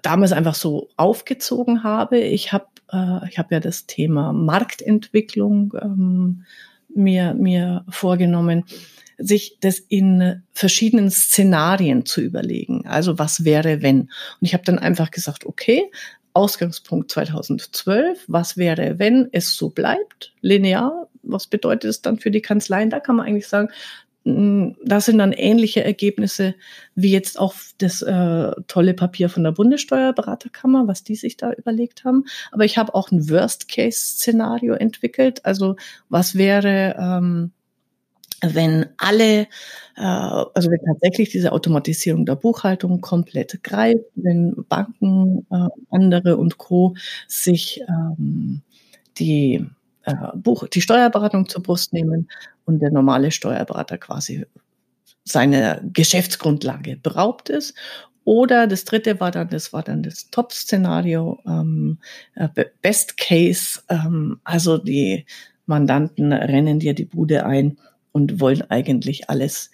[0.00, 6.44] damals einfach so aufgezogen habe, ich habe äh, ich habe ja das Thema Marktentwicklung ähm,
[6.94, 8.64] mir mir vorgenommen,
[9.18, 12.86] sich das in verschiedenen Szenarien zu überlegen.
[12.86, 14.00] Also was wäre wenn?
[14.02, 15.90] Und ich habe dann einfach gesagt, okay,
[16.34, 21.08] Ausgangspunkt 2012, was wäre, wenn es so bleibt, linear?
[21.22, 22.90] Was bedeutet es dann für die Kanzleien?
[22.90, 23.68] Da kann man eigentlich sagen,
[24.24, 26.54] hm, das sind dann ähnliche Ergebnisse
[26.94, 32.04] wie jetzt auch das äh, tolle Papier von der Bundessteuerberaterkammer, was die sich da überlegt
[32.04, 32.24] haben.
[32.52, 35.44] Aber ich habe auch ein Worst-Case-Szenario entwickelt.
[35.44, 35.76] Also
[36.08, 37.52] was wäre, ähm,
[38.42, 39.42] wenn alle,
[39.96, 46.58] äh, also wenn tatsächlich diese Automatisierung der Buchhaltung komplett greift, wenn Banken, äh, andere und
[46.58, 46.94] Co.
[47.28, 48.62] sich ähm,
[49.18, 49.64] die
[50.04, 52.28] äh, Buch, die Steuerberatung zur Brust nehmen
[52.64, 54.44] und der normale Steuerberater quasi
[55.24, 57.74] seine Geschäftsgrundlage beraubt ist.
[58.24, 61.98] Oder das dritte war dann, das war dann das Top-Szenario, ähm,
[62.34, 62.48] äh,
[62.80, 65.26] Best Case, ähm, also die
[65.66, 67.78] Mandanten rennen dir die Bude ein
[68.12, 69.70] und wollen eigentlich alles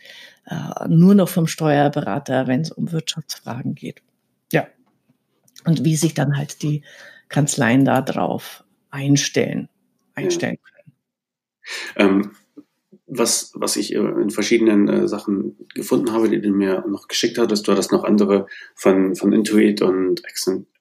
[0.46, 4.02] äh, nur noch vom Steuerberater, wenn es um Wirtschaftsfragen geht.
[4.52, 4.66] Ja.
[5.64, 6.82] Und wie sich dann halt die
[7.28, 9.68] Kanzleien da drauf einstellen
[10.18, 10.92] einstellen können.
[11.96, 12.30] Ähm,
[13.06, 17.38] was, was ich äh, in verschiedenen äh, Sachen gefunden habe, die du mir noch geschickt
[17.38, 20.22] hattest, du hattest noch andere von, von Intuit und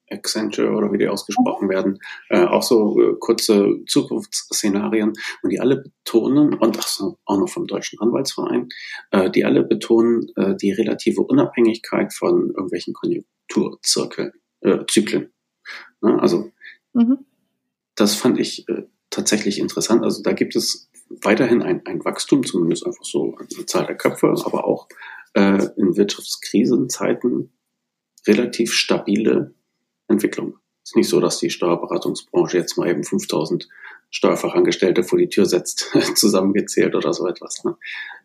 [0.09, 5.77] Accenture oder wie die ausgesprochen werden, äh, auch so äh, kurze Zukunftsszenarien und die alle
[5.77, 8.69] betonen, und ach so, auch noch vom Deutschen Anwaltsverein,
[9.11, 14.31] äh, die alle betonen äh, die relative Unabhängigkeit von irgendwelchen Konjunkturzyklen.
[14.61, 15.31] Äh, Zyklen.
[16.01, 16.19] Ne?
[16.19, 16.51] Also
[16.93, 17.19] mhm.
[17.95, 20.03] das fand ich äh, tatsächlich interessant.
[20.03, 20.89] Also da gibt es
[21.21, 24.87] weiterhin ein, ein Wachstum, zumindest einfach so an der Zahl der Köpfe, aber auch
[25.33, 27.51] äh, in Wirtschaftskrisenzeiten
[28.27, 29.53] relativ stabile
[30.07, 30.57] Entwicklung.
[30.83, 33.67] Es ist nicht so, dass die Steuerberatungsbranche jetzt mal eben 5000
[34.09, 37.63] Steuerfachangestellte vor die Tür setzt, zusammengezählt oder so etwas.
[37.63, 37.75] Ne?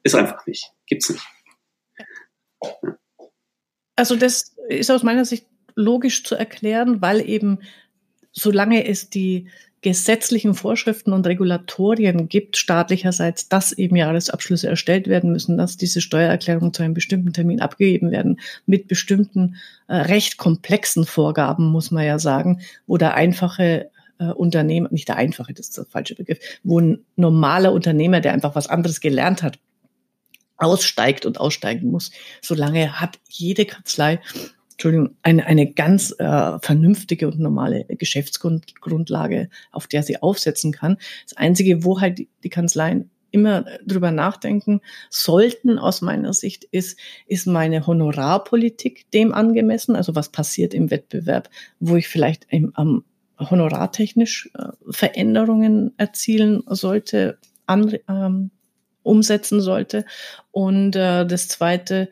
[0.02, 0.72] Ist einfach nicht.
[0.86, 1.26] Gibt's nicht.
[1.98, 2.96] Ja.
[3.96, 7.60] Also das ist aus meiner Sicht logisch zu erklären, weil eben
[8.32, 9.46] solange es die
[9.82, 16.72] gesetzlichen Vorschriften und Regulatorien gibt staatlicherseits, dass eben Jahresabschlüsse erstellt werden müssen, dass diese Steuererklärungen
[16.72, 19.56] zu einem bestimmten Termin abgegeben werden, mit bestimmten
[19.88, 23.90] äh, recht komplexen Vorgaben, muss man ja sagen, wo der einfache
[24.20, 28.32] äh, Unternehmer, nicht der einfache, das ist der falsche Begriff, wo ein normaler Unternehmer, der
[28.32, 29.58] einfach was anderes gelernt hat,
[30.58, 32.12] aussteigt und aussteigen muss.
[32.40, 34.20] Solange hat jede Kanzlei
[34.72, 40.96] Entschuldigung, eine, eine ganz äh, vernünftige und normale Geschäftsgrundlage, auf der sie aufsetzen kann.
[41.24, 47.46] Das Einzige, wo halt die, Kanzleien immer drüber nachdenken sollten, aus meiner Sicht, ist, ist
[47.46, 49.96] meine Honorarpolitik dem angemessen?
[49.96, 51.48] Also was passiert im Wettbewerb,
[51.80, 53.04] wo ich vielleicht im, am
[53.38, 58.50] honorartechnisch äh, Veränderungen erzielen sollte, an, ähm,
[59.02, 60.04] umsetzen sollte.
[60.50, 62.08] Und äh, das Zweite,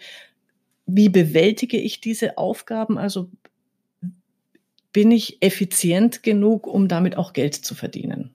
[0.95, 2.99] wie bewältige ich diese Aufgaben?
[2.99, 3.31] Also
[4.93, 8.35] bin ich effizient genug, um damit auch Geld zu verdienen?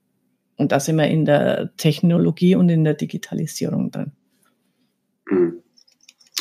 [0.57, 4.11] Und da sind wir in der Technologie und in der Digitalisierung drin.
[5.27, 5.61] Hm.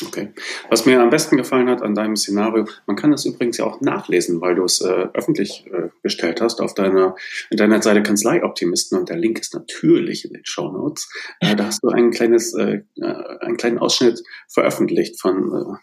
[0.05, 0.33] Okay.
[0.69, 3.79] Was mir am besten gefallen hat an deinem Szenario, man kann das übrigens ja auch
[3.79, 7.15] nachlesen, weil du es äh, öffentlich äh, gestellt hast auf deiner
[7.49, 11.09] Internetseite Kanzleioptimisten und der Link ist natürlich in den Show Notes.
[11.39, 13.05] Äh, da hast du ein kleines, äh, äh
[13.39, 15.77] einen kleinen Ausschnitt veröffentlicht von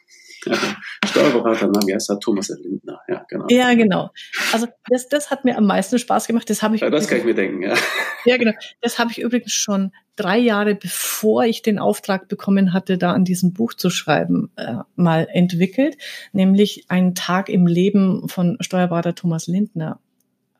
[1.04, 2.18] Steuerberater, na, wie heißt er?
[2.18, 3.46] Thomas Lindner, ja, genau.
[3.48, 4.10] Ja, genau.
[4.52, 6.48] Also das, das hat mir am meisten Spaß gemacht.
[6.50, 6.82] Das habe ich.
[6.82, 7.74] Ja, das kann ich mir denken, ja.
[8.24, 8.52] Ja, genau.
[8.80, 13.24] Das habe ich übrigens schon drei Jahre bevor ich den Auftrag bekommen hatte, da an
[13.24, 15.96] diesem Buch zu schreiben, äh, mal entwickelt,
[16.32, 20.00] nämlich einen Tag im Leben von Steuerberater Thomas Lindner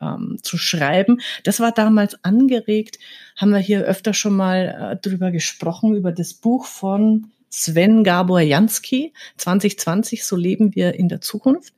[0.01, 1.21] ähm, zu schreiben.
[1.43, 2.99] Das war damals angeregt,
[3.35, 8.41] haben wir hier öfter schon mal äh, drüber gesprochen, über das Buch von Sven Gabor
[8.41, 11.75] Jansky, 2020, so leben wir in der Zukunft.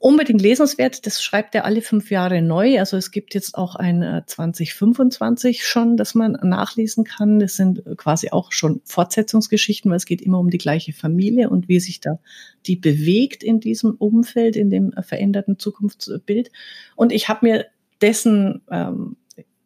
[0.00, 2.80] Unbedingt lesenswert, das schreibt er alle fünf Jahre neu.
[2.80, 7.38] Also es gibt jetzt auch ein 2025 äh, schon, das man nachlesen kann.
[7.38, 11.68] Das sind quasi auch schon Fortsetzungsgeschichten, weil es geht immer um die gleiche Familie und
[11.68, 12.18] wie sich da
[12.66, 16.50] die bewegt in diesem Umfeld, in dem veränderten Zukunftsbild.
[16.96, 17.66] Und ich habe mir
[18.00, 19.16] dessen ähm,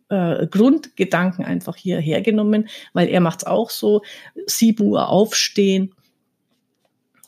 [0.09, 4.03] äh, Grundgedanken einfach hier hergenommen, weil er macht es auch so,
[4.47, 5.95] 7 Uhr aufstehen,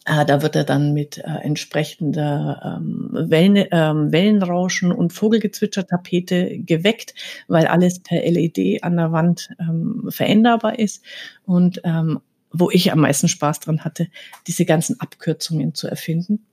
[0.09, 7.15] äh, da wird er dann mit äh, entsprechender ähm, Wellen, ähm, Wellenrauschen und Vogelgezwitschertapete geweckt,
[7.47, 11.05] weil alles per LED an der Wand ähm, veränderbar ist.
[11.45, 14.09] Und ähm, wo ich am meisten Spaß dran hatte,
[14.47, 16.47] diese ganzen Abkürzungen zu erfinden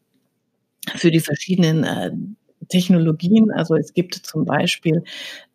[0.95, 2.11] für die verschiedenen äh,
[2.69, 3.51] Technologien.
[3.51, 5.03] Also es gibt zum Beispiel,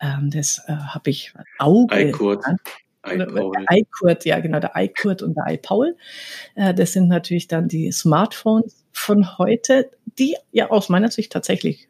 [0.00, 2.08] ähm, das äh, habe ich Auge.
[3.70, 5.96] iCurt, ja genau, der iCurt und der iPaul.
[6.54, 11.88] Äh, das sind natürlich dann die Smartphones von heute, die ja aus meiner Sicht tatsächlich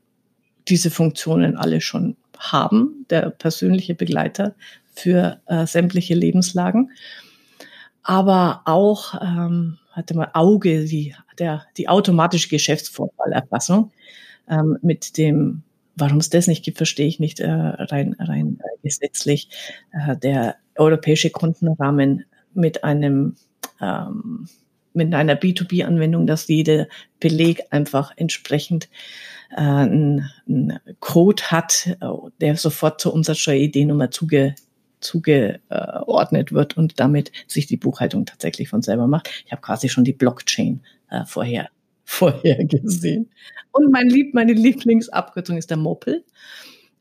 [0.68, 4.55] diese Funktionen alle schon haben, der persönliche Begleiter
[4.94, 6.92] für äh, sämtliche Lebenslagen.
[8.03, 13.92] Aber auch, ähm, hatte mal Auge, die, der, die automatische Geschäftsvorfallerfassung
[14.51, 15.63] ähm, mit dem
[16.01, 19.51] Warum es das nicht gibt, verstehe ich nicht äh, rein, rein äh, gesetzlich.
[19.93, 23.37] Äh, der europäische Kundenrahmen mit einem
[23.81, 24.49] ähm,
[24.93, 26.89] mit einer B2B-Anwendung, dass jeder
[27.21, 28.89] Beleg einfach entsprechend
[29.51, 30.31] äh, einen,
[31.01, 32.07] Code hat, äh,
[32.41, 34.55] der sofort zur Umsatzsteuer-ID-Nummer zuge,
[35.01, 39.31] zugeordnet wird und damit sich die Buchhaltung tatsächlich von selber macht.
[39.45, 41.69] Ich habe quasi schon die Blockchain äh, vorher
[42.11, 43.31] vorhergesehen.
[43.70, 46.25] Und mein Lieb, meine Lieblingsabkürzung ist der Moppel,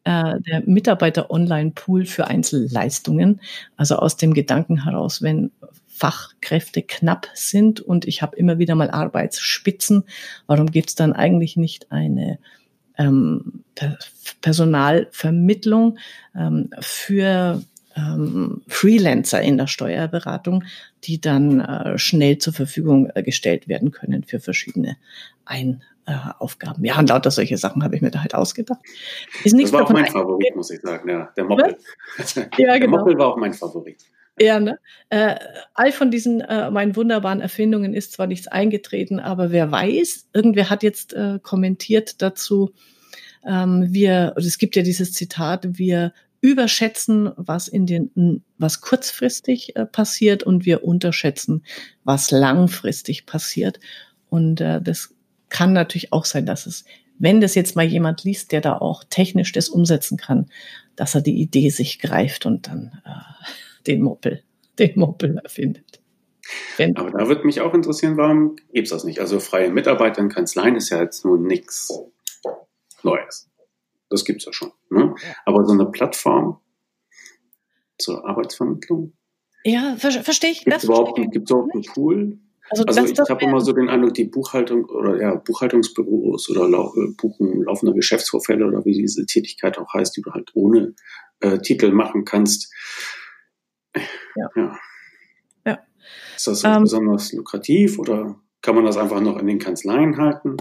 [0.03, 3.41] äh, der Mitarbeiter-Online-Pool für Einzelleistungen.
[3.75, 5.51] Also aus dem Gedanken heraus, wenn
[5.87, 10.03] Fachkräfte knapp sind und ich habe immer wieder mal Arbeitsspitzen,
[10.45, 12.37] warum gibt es dann eigentlich nicht eine
[12.97, 13.63] ähm,
[14.41, 15.97] Personalvermittlung
[16.35, 17.63] ähm, für
[17.99, 20.63] ähm, Freelancer in der Steuerberatung,
[21.03, 24.97] die dann äh, schnell zur Verfügung äh, gestellt werden können für verschiedene
[25.45, 26.83] Einaufgaben.
[26.85, 28.79] Ja, und lauter solche Sachen habe ich mir da halt ausgedacht.
[29.43, 31.77] Ist das war auch mein Favorit, muss ich sagen, ja, der Moppel.
[32.35, 32.79] Ja, genau.
[32.79, 33.97] Der Moppel war auch mein Favorit.
[34.39, 34.79] Ja, ne?
[35.09, 35.35] Äh,
[35.73, 40.69] all von diesen äh, meinen wunderbaren Erfindungen ist zwar nichts eingetreten, aber wer weiß, irgendwer
[40.69, 42.73] hat jetzt äh, kommentiert dazu,
[43.45, 49.85] ähm, wir, es gibt ja dieses Zitat, wir überschätzen, was in den, was kurzfristig äh,
[49.85, 51.63] passiert und wir unterschätzen,
[52.03, 53.79] was langfristig passiert.
[54.29, 55.13] Und äh, das
[55.49, 56.85] kann natürlich auch sein, dass es,
[57.17, 60.49] wenn das jetzt mal jemand liest, der da auch technisch das umsetzen kann,
[60.95, 64.43] dass er die Idee sich greift und dann äh, den Moppel,
[64.77, 66.01] den Moppel erfindet.
[66.77, 69.19] Wenn Aber da würde mich auch interessieren, warum gibt es das nicht?
[69.19, 71.93] Also freie Mitarbeiter in Kanzleien ist ja jetzt nun nichts
[73.03, 73.48] Neues.
[74.09, 74.71] Das gibt's ja schon.
[74.89, 75.15] Ne?
[75.45, 76.59] Aber so eine Plattform
[77.97, 79.13] zur Arbeitsvermittlung?
[79.63, 80.63] Ja, ver verstehe ich.
[80.63, 82.39] Gibt es überhaupt, gibt's überhaupt einen Pool?
[82.69, 86.93] Also, also ich habe immer so den Eindruck, die Buchhaltung oder ja, Buchhaltungsbüros oder lau
[86.95, 90.93] äh, Buchen laufender Geschäftsvorfälle oder wie diese Tätigkeit auch heißt, die du halt ohne
[91.39, 92.71] äh, Titel machen kannst.
[93.95, 94.49] Ja.
[94.55, 94.79] ja.
[95.65, 95.79] ja.
[96.35, 100.57] Ist das ähm, besonders lukrativ oder kann man das einfach noch in den Kanzleien halten?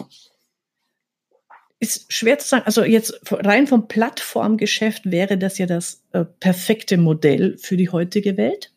[1.80, 2.64] Ist schwer zu sagen.
[2.66, 8.36] Also jetzt rein vom Plattformgeschäft wäre das ja das äh, perfekte Modell für die heutige
[8.36, 8.72] Welt,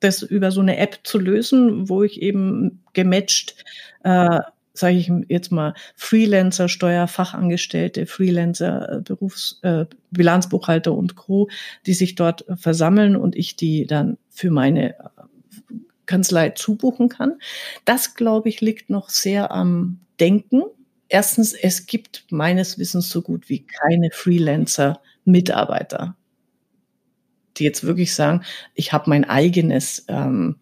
[0.00, 3.56] das über so eine App zu lösen, wo ich eben gematcht,
[4.04, 4.40] äh,
[4.72, 11.48] sage ich jetzt mal, Freelancer, Steuerfachangestellte, Freelancer, äh, Berufs, äh, Bilanzbuchhalter und Co.,
[11.86, 15.02] die sich dort versammeln und ich die dann für meine äh,
[16.06, 17.38] Kanzlei zubuchen kann.
[17.84, 20.62] Das, glaube ich, liegt noch sehr am Denken
[21.08, 26.16] Erstens, es gibt meines Wissens so gut wie keine Freelancer-Mitarbeiter,
[27.56, 28.42] die jetzt wirklich sagen,
[28.74, 30.56] ich habe mein eigenes ähm,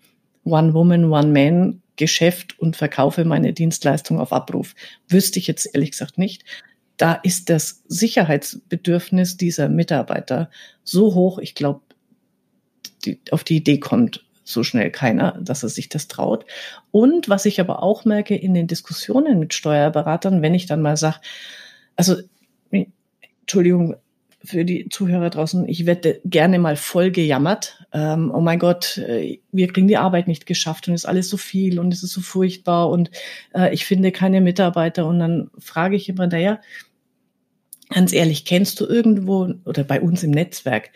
[0.44, 4.74] One-Woman, One-Man-Geschäft und verkaufe meine Dienstleistung auf Abruf.
[5.08, 6.44] Wüsste ich jetzt ehrlich gesagt nicht.
[6.96, 10.50] Da ist das Sicherheitsbedürfnis dieser Mitarbeiter
[10.82, 11.80] so hoch, ich glaube,
[13.30, 16.44] auf die Idee kommt so schnell keiner, dass er sich das traut.
[16.90, 20.96] Und was ich aber auch merke in den Diskussionen mit Steuerberatern, wenn ich dann mal
[20.96, 21.18] sage,
[21.96, 22.16] also
[23.40, 23.96] Entschuldigung
[24.44, 27.84] für die Zuhörer draußen, ich werde gerne mal voll gejammert.
[27.92, 31.28] Ähm, oh mein Gott, äh, wir kriegen die Arbeit nicht geschafft und es ist alles
[31.28, 33.10] so viel und es ist so furchtbar und
[33.54, 35.06] äh, ich finde keine Mitarbeiter.
[35.06, 36.60] Und dann frage ich immer, naja,
[37.90, 40.90] ganz ehrlich, kennst du irgendwo oder bei uns im Netzwerk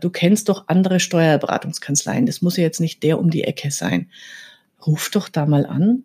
[0.00, 4.10] du kennst doch andere Steuerberatungskanzleien, das muss ja jetzt nicht der um die Ecke sein.
[4.86, 6.04] Ruf doch da mal an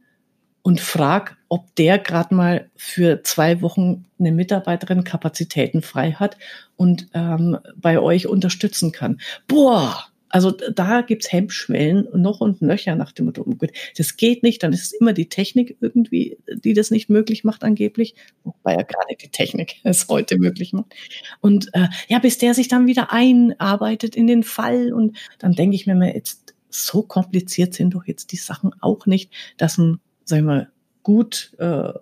[0.64, 6.38] und frag, ob der gerade mal für zwei Wochen eine Mitarbeiterin Kapazitäten frei hat
[6.78, 9.20] und ähm, bei euch unterstützen kann.
[9.48, 14.64] Boah, Also da gibt's Hemmschwellen noch und nöcher nach dem Motto, gut, das geht nicht,
[14.64, 18.82] dann ist es immer die Technik irgendwie, die das nicht möglich macht angeblich, wobei ja
[18.82, 20.96] gerade die Technik es heute möglich macht.
[21.40, 25.76] Und äh, ja, bis der sich dann wieder einarbeitet in den Fall und dann denke
[25.76, 30.00] ich mir mal, jetzt so kompliziert sind doch jetzt die Sachen auch nicht, dass ein,
[30.26, 30.70] sagen wir,
[31.04, 31.94] gut äh,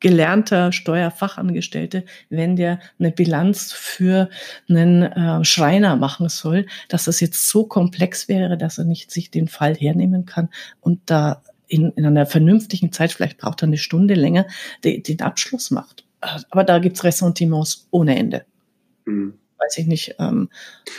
[0.00, 4.30] gelernter Steuerfachangestellte, wenn der eine Bilanz für
[4.68, 9.30] einen äh, Schreiner machen soll, dass das jetzt so komplex wäre, dass er nicht sich
[9.30, 10.48] den Fall hernehmen kann
[10.80, 14.46] und da in, in einer vernünftigen Zeit, vielleicht braucht er eine Stunde länger,
[14.82, 16.04] de, den Abschluss macht.
[16.50, 18.44] Aber da gibt's Ressentiments ohne Ende.
[19.04, 19.34] Mhm.
[19.60, 20.14] Weiß ich nicht.
[20.18, 20.48] Ähm,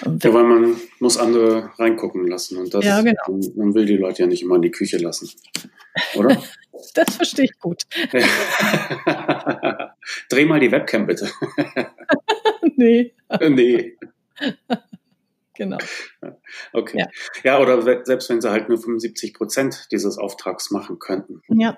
[0.05, 3.23] ja, weil man muss andere reingucken lassen und das, ja, genau.
[3.27, 5.29] man, man will die Leute ja nicht immer in die Küche lassen,
[6.15, 6.41] oder?
[6.95, 7.83] Das verstehe ich gut.
[10.29, 11.29] Dreh mal die Webcam bitte.
[12.75, 13.13] nee.
[13.49, 13.95] nee.
[15.55, 15.77] Genau.
[16.73, 16.97] Okay.
[16.97, 17.07] Ja.
[17.43, 21.43] ja, oder selbst wenn sie halt nur 75 Prozent dieses Auftrags machen könnten.
[21.49, 21.77] Ja.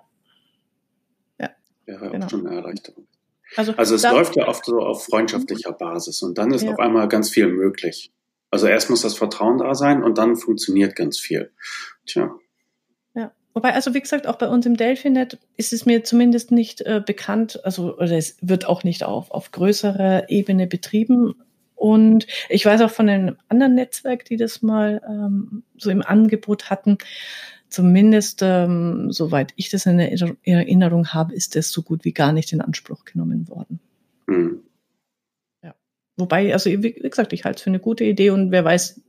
[1.38, 1.50] Ja.
[1.86, 2.26] Wäre genau.
[2.26, 3.06] auch schon eine Erleichterung.
[3.56, 6.72] Also, also es läuft ja oft so auf freundschaftlicher Basis und dann ist ja.
[6.72, 8.12] auf einmal ganz viel möglich.
[8.52, 11.52] Also erst muss das Vertrauen da sein und dann funktioniert ganz viel.
[12.06, 12.36] Tja.
[13.54, 17.02] Wobei, also wie gesagt, auch bei uns im Delphinet ist es mir zumindest nicht äh,
[17.06, 21.36] bekannt, also oder es wird auch nicht auf, auf größerer Ebene betrieben.
[21.76, 26.70] Und ich weiß auch von einem anderen Netzwerk, die das mal ähm, so im Angebot
[26.70, 26.98] hatten,
[27.74, 32.54] zumindest ähm, soweit ich das in Erinnerung habe, ist das so gut wie gar nicht
[32.54, 33.80] in Anspruch genommen worden.
[34.28, 34.62] Mhm.
[35.64, 35.74] Ja.
[36.16, 39.02] Wobei, also wie gesagt, ich halte es für eine gute Idee und wer weiß,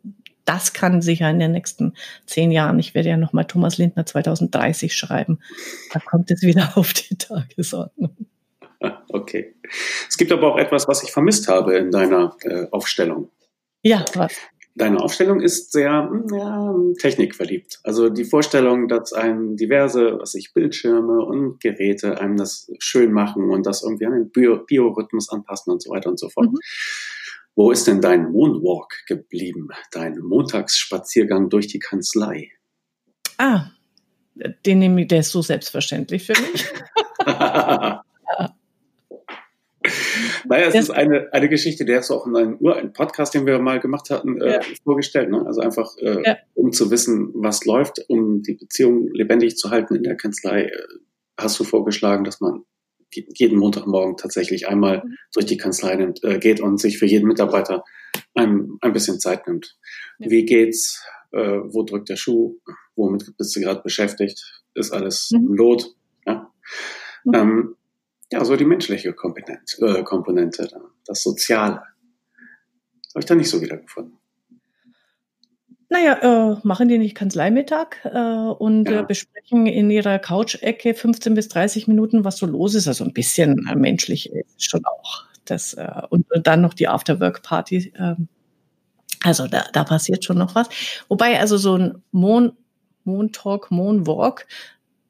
[0.47, 1.93] das kann sicher in den nächsten
[2.25, 5.41] zehn Jahren, ich werde ja nochmal Thomas Lindner 2030 schreiben,
[5.93, 8.17] da kommt es wieder auf die Tagesordnung.
[9.09, 9.55] Okay.
[10.11, 13.31] Es gibt aber auch etwas, was ich vermisst habe in deiner äh, Aufstellung.
[13.83, 14.35] Ja, was?
[14.77, 17.79] Deine Aufstellung ist sehr ja, technikverliebt.
[17.85, 23.51] Also die Vorstellung, dass einem diverse, was ich, Bildschirme und Geräte einem das schön machen
[23.51, 24.31] und das irgendwie an den
[24.67, 26.51] Biorhythmus anpassen und so weiter und so fort.
[26.51, 26.59] Mhm.
[27.55, 29.69] Wo ist denn dein Moonwalk geblieben?
[29.93, 32.51] Dein Montagsspaziergang durch die Kanzlei?
[33.39, 33.71] Ah,
[34.67, 36.67] den nehme ich, der ist so selbstverständlich für mich.
[40.47, 43.47] Naja, es ist eine, eine Geschichte, der hast du auch in einem, einen Podcast, den
[43.47, 44.61] wir mal gemacht hatten, äh, ja.
[44.83, 45.31] vorgestellt.
[45.31, 45.45] Ne?
[45.47, 46.37] Also einfach, äh, ja.
[46.55, 50.83] um zu wissen, was läuft, um die Beziehung lebendig zu halten in der Kanzlei, äh,
[51.39, 52.65] hast du vorgeschlagen, dass man
[53.13, 55.17] jeden Montagmorgen tatsächlich einmal mhm.
[55.33, 57.85] durch die Kanzlei nimmt, äh, geht und sich für jeden Mitarbeiter
[58.35, 59.77] ein, ein bisschen Zeit nimmt.
[60.19, 60.31] Ja.
[60.31, 61.05] Wie geht's?
[61.33, 62.59] Äh, wo drückt der Schuh?
[62.97, 64.65] Womit bist du gerade beschäftigt?
[64.75, 65.55] Ist alles mhm.
[65.55, 65.95] Lot?
[66.27, 66.51] Ja?
[67.25, 67.35] Mhm.
[67.35, 67.77] Ähm,
[68.33, 70.69] ja, so die menschliche Komponente, äh, Komponente
[71.07, 71.83] das Soziale.
[73.15, 74.19] Habe ich da nicht so wiedergefunden.
[75.89, 79.01] Naja, äh, machen die nicht Kanzleimittag äh, und äh, ja.
[79.03, 82.89] äh, besprechen in ihrer Couch-Ecke 15 bis 30 Minuten, was so los ist.
[82.89, 85.25] Also ein bisschen äh, menschlich ist schon auch.
[85.45, 87.93] Das, äh, und, und dann noch die Afterwork-Party.
[87.97, 88.15] Äh,
[89.23, 90.69] also da, da passiert schon noch was.
[91.09, 92.53] Wobei also so ein Mon,
[93.05, 94.47] Mon Talk, Mon Walk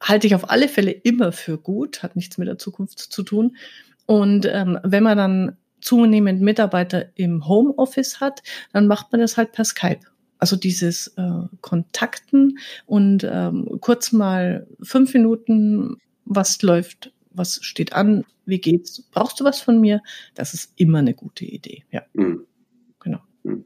[0.05, 3.57] halte ich auf alle Fälle immer für gut, hat nichts mit der Zukunft zu tun.
[4.07, 8.43] Und ähm, wenn man dann zunehmend Mitarbeiter im Homeoffice hat,
[8.73, 10.01] dann macht man das halt per Skype.
[10.39, 18.25] Also dieses äh, Kontakten und ähm, kurz mal fünf Minuten, was läuft, was steht an,
[18.45, 20.03] wie geht's, brauchst du was von mir?
[20.35, 22.03] Das ist immer eine gute Idee, ja.
[22.13, 22.47] Mhm.
[23.01, 23.21] Genau.
[23.43, 23.65] Mhm.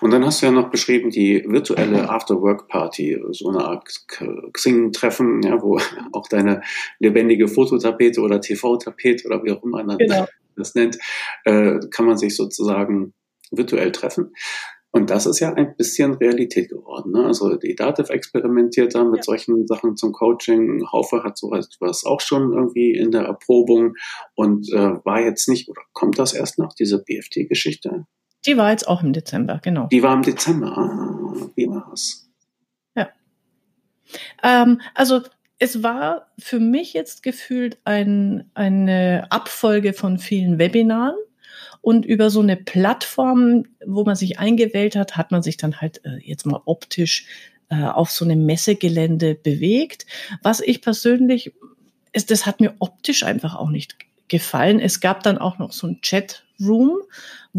[0.00, 3.88] Und dann hast du ja noch beschrieben die virtuelle After-Work-Party, so eine Art
[4.52, 5.78] Xing-Treffen, ja, wo
[6.12, 6.62] auch deine
[6.98, 10.26] lebendige Fototapete oder TV-Tapete oder wie auch immer man genau.
[10.56, 10.98] das nennt,
[11.44, 13.14] äh, kann man sich sozusagen
[13.50, 14.32] virtuell treffen.
[14.90, 17.12] Und das ist ja ein bisschen Realität geworden.
[17.12, 17.26] Ne?
[17.26, 19.22] Also die Dativ experimentiert da mit ja.
[19.22, 20.82] solchen Sachen zum Coaching.
[20.90, 23.94] Haufe hat sowas auch schon irgendwie in der Erprobung
[24.34, 28.06] und äh, war jetzt nicht, oder kommt das erst noch, diese BFT-Geschichte?
[28.46, 29.86] Die war jetzt auch im Dezember, genau.
[29.88, 30.76] Die war im Dezember.
[30.76, 32.30] Ah, wie war's?
[32.94, 33.08] Ja.
[34.42, 35.22] Ähm, also
[35.58, 41.16] es war für mich jetzt gefühlt ein, eine Abfolge von vielen Webinaren
[41.80, 46.04] und über so eine Plattform, wo man sich eingewählt hat, hat man sich dann halt
[46.04, 47.26] äh, jetzt mal optisch
[47.70, 50.06] äh, auf so einem Messegelände bewegt.
[50.42, 51.52] Was ich persönlich,
[52.12, 53.96] ist, das hat mir optisch einfach auch nicht
[54.28, 54.80] gefallen.
[54.80, 56.98] Es gab dann auch noch so ein Chatroom,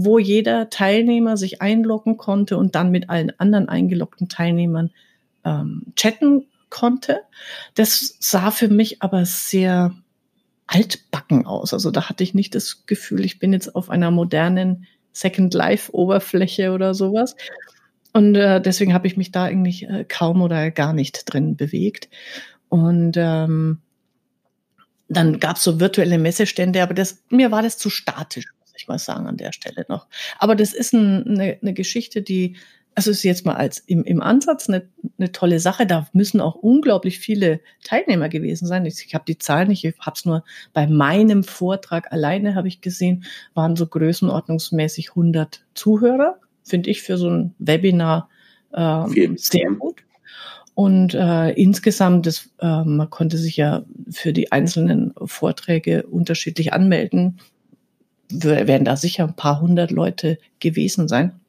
[0.03, 4.91] wo jeder Teilnehmer sich einloggen konnte und dann mit allen anderen eingeloggten Teilnehmern
[5.45, 7.21] ähm, chatten konnte.
[7.75, 9.93] Das sah für mich aber sehr
[10.67, 11.73] altbacken aus.
[11.73, 15.93] Also da hatte ich nicht das Gefühl, ich bin jetzt auf einer modernen Second Life
[15.93, 17.35] Oberfläche oder sowas.
[18.13, 22.09] Und äh, deswegen habe ich mich da eigentlich äh, kaum oder gar nicht drin bewegt.
[22.69, 23.79] Und ähm,
[25.07, 28.45] dann gab es so virtuelle Messestände, aber das, mir war das zu statisch,
[28.89, 30.07] mal sagen, an der Stelle noch.
[30.37, 32.57] Aber das ist ein, eine, eine Geschichte, die,
[32.95, 35.85] also ist jetzt mal als im, im Ansatz eine, eine tolle Sache.
[35.85, 38.85] Da müssen auch unglaublich viele Teilnehmer gewesen sein.
[38.85, 42.67] Ich, ich habe die Zahlen nicht, ich habe es nur bei meinem Vortrag alleine, habe
[42.67, 43.23] ich gesehen,
[43.53, 46.39] waren so größenordnungsmäßig 100 Zuhörer.
[46.63, 48.29] Finde ich für so ein Webinar
[48.73, 50.03] ähm, sehr gut.
[50.79, 57.39] Und äh, insgesamt, das, äh, man konnte sich ja für die einzelnen Vorträge unterschiedlich anmelden,
[58.30, 61.39] werden da sicher ein paar hundert Leute gewesen sein.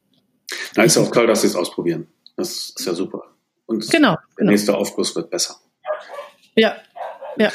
[0.77, 2.07] Na, ist auch toll, dass Sie es ausprobieren.
[2.37, 3.23] Das ist ja super.
[3.67, 4.51] Und genau, der genau.
[4.51, 5.57] nächste Aufguss wird besser.
[6.57, 6.77] Ja.
[7.37, 7.53] Ja.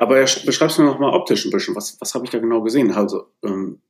[0.00, 1.76] Aber beschreibst du mir noch mal optisch ein bisschen.
[1.76, 2.90] Was, was habe ich da genau gesehen?
[2.92, 3.80] Also, ähm,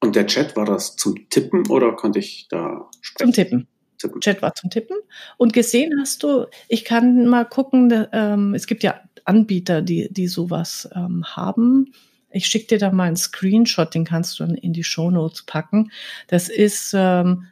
[0.00, 3.32] und der Chat, war das zum Tippen oder konnte ich da sprechen?
[3.32, 3.68] Zum Tippen.
[3.98, 4.20] Tippen.
[4.20, 4.96] Chat war zum Tippen.
[5.36, 10.26] Und gesehen hast du, ich kann mal gucken, ähm, es gibt ja Anbieter, die, die
[10.26, 11.92] sowas ähm, haben.
[12.30, 15.42] Ich schicke dir da mal einen Screenshot, den kannst du dann in die Show Notes
[15.44, 15.90] packen.
[16.28, 17.46] Das ist, ähm,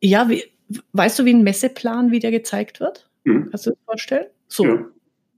[0.00, 0.44] ja, wie,
[0.92, 3.08] weißt du, wie ein Messeplan wieder gezeigt wird?
[3.24, 3.50] Mhm.
[3.50, 4.26] Kannst du dir das vorstellen?
[4.48, 4.84] So, ja.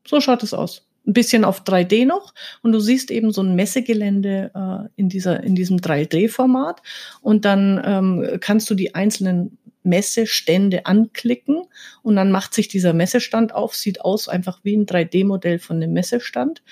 [0.06, 0.86] so schaut es aus.
[1.06, 5.42] Ein bisschen auf 3D noch und du siehst eben so ein Messegelände äh, in, dieser,
[5.42, 6.82] in diesem 3D-Format
[7.22, 11.62] und dann ähm, kannst du die einzelnen Messestände anklicken
[12.02, 15.92] und dann macht sich dieser Messestand auf, sieht aus einfach wie ein 3D-Modell von dem
[15.92, 16.62] Messestand.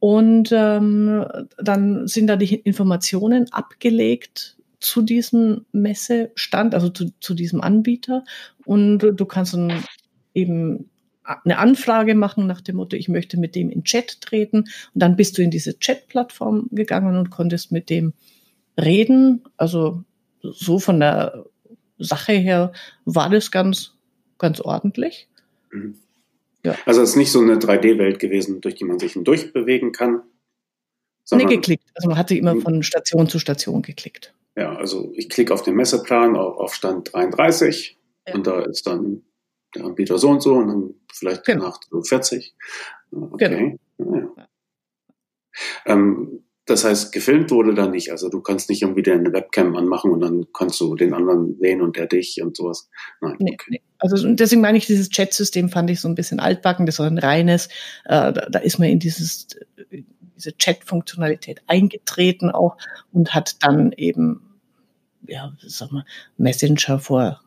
[0.00, 1.26] Und ähm,
[1.58, 8.24] dann sind da die Informationen abgelegt zu diesem Messestand, also zu, zu diesem Anbieter.
[8.64, 9.84] Und du kannst dann
[10.32, 10.88] eben
[11.22, 14.60] eine Anfrage machen nach dem Motto, ich möchte mit dem in Chat treten.
[14.60, 18.14] Und dann bist du in diese Chat-Plattform gegangen und konntest mit dem
[18.80, 19.42] reden.
[19.58, 20.02] Also
[20.42, 21.44] so von der
[21.98, 22.72] Sache her
[23.04, 23.92] war das ganz,
[24.38, 25.28] ganz ordentlich.
[25.70, 25.96] Mhm.
[26.64, 26.76] Ja.
[26.84, 30.22] Also es ist nicht so eine 3D-Welt gewesen, durch die man sich hindurch bewegen kann.
[31.32, 31.84] Nee, geklickt.
[31.94, 34.34] Also man hatte immer von Station zu Station geklickt.
[34.56, 38.34] Ja, also ich klicke auf den Messeplan auf Stand 33 ja.
[38.34, 39.22] und da ist dann
[39.74, 41.66] der Anbieter so und so und dann vielleicht genau.
[41.66, 42.56] nach 40.
[43.12, 43.78] Okay.
[43.96, 44.34] Genau.
[44.36, 44.48] Ja.
[45.86, 48.12] Ähm, das heißt, gefilmt wurde da nicht.
[48.12, 51.80] Also du kannst nicht irgendwie eine Webcam anmachen und dann kannst du den anderen sehen
[51.80, 52.88] und der dich und sowas.
[53.20, 53.36] Nein.
[53.38, 53.66] Nee, okay.
[53.70, 53.82] nee.
[54.00, 56.86] Also deswegen meine ich, dieses Chat-System fand ich so ein bisschen altbacken.
[56.86, 57.66] Das war ein reines,
[58.04, 59.48] äh, da, da, ist man in dieses,
[60.36, 62.76] diese Chat-Funktionalität eingetreten auch
[63.12, 64.58] und hat dann eben,
[65.26, 66.04] ja, sag mal,
[66.38, 67.40] Messenger vor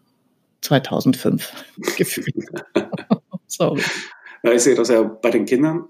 [0.61, 1.51] 2005
[1.97, 2.45] gefühlt.
[3.47, 3.81] Sorry.
[4.43, 5.87] Ja, ich sehe das ja bei den Kindern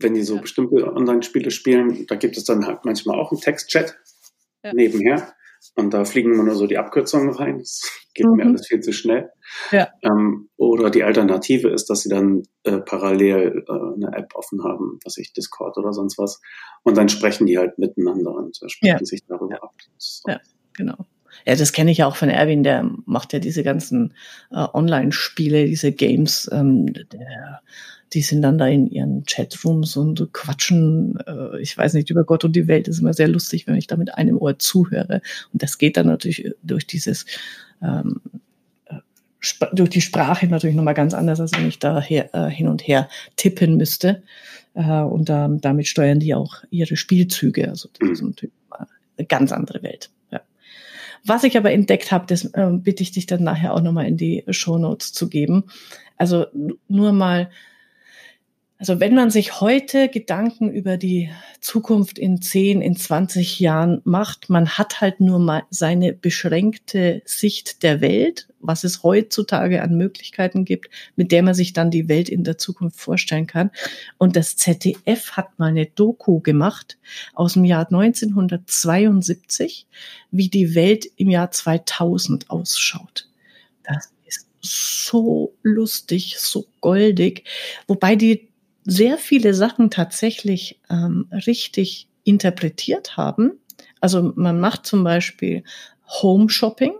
[0.00, 0.40] wenn die so ja.
[0.40, 3.96] bestimmte Online-Spiele spielen, da gibt es dann halt manchmal auch einen Textchat
[4.64, 4.72] ja.
[4.72, 5.34] nebenher.
[5.76, 7.58] Und da fliegen immer nur so die Abkürzungen rein.
[7.58, 7.82] Das
[8.14, 8.36] geht mhm.
[8.36, 9.30] mir alles viel zu schnell.
[9.70, 9.88] Ja.
[10.02, 14.98] Ähm, oder die Alternative ist, dass sie dann äh, parallel äh, eine App offen haben,
[15.04, 16.40] was ich Discord oder sonst was.
[16.82, 19.04] Und dann sprechen die halt miteinander und äh, sprechen ja.
[19.04, 19.74] sich darüber ab.
[19.98, 20.30] So.
[20.30, 20.40] Ja,
[20.72, 21.06] genau.
[21.46, 24.14] Ja, das kenne ich auch von Erwin, der macht ja diese ganzen
[24.50, 26.48] äh, Online-Spiele, diese Games.
[26.52, 27.60] Ähm, der
[28.12, 32.44] die sind dann da in ihren Chatrooms und quatschen, äh, ich weiß nicht, über Gott
[32.44, 32.88] und die Welt.
[32.88, 35.22] Das ist immer sehr lustig, wenn ich da mit einem Ohr zuhöre.
[35.52, 37.26] Und das geht dann natürlich durch dieses,
[37.82, 38.20] ähm,
[38.86, 38.96] äh,
[39.72, 42.86] durch die Sprache natürlich nochmal ganz anders, als wenn ich da her, äh, hin und
[42.86, 44.22] her tippen müsste.
[44.74, 47.68] Äh, und ähm, damit steuern die auch ihre Spielzüge.
[47.68, 48.54] Also das ist natürlich
[49.16, 50.10] eine ganz andere Welt.
[51.24, 54.16] Was ich aber entdeckt habe, das äh, bitte ich dich dann nachher auch nochmal in
[54.16, 55.64] die Show Notes zu geben.
[56.16, 56.46] Also
[56.88, 57.50] nur mal
[58.80, 64.48] also wenn man sich heute Gedanken über die Zukunft in 10, in 20 Jahren macht,
[64.48, 70.64] man hat halt nur mal seine beschränkte Sicht der Welt, was es heutzutage an Möglichkeiten
[70.64, 73.70] gibt, mit der man sich dann die Welt in der Zukunft vorstellen kann.
[74.16, 76.96] Und das ZDF hat mal eine Doku gemacht
[77.34, 79.86] aus dem Jahr 1972,
[80.30, 83.28] wie die Welt im Jahr 2000 ausschaut.
[83.82, 87.44] Das ist so lustig, so goldig,
[87.86, 88.49] wobei die
[88.84, 93.52] sehr viele Sachen tatsächlich ähm, richtig interpretiert haben.
[94.00, 95.64] Also man macht zum Beispiel
[96.22, 96.94] Home Shopping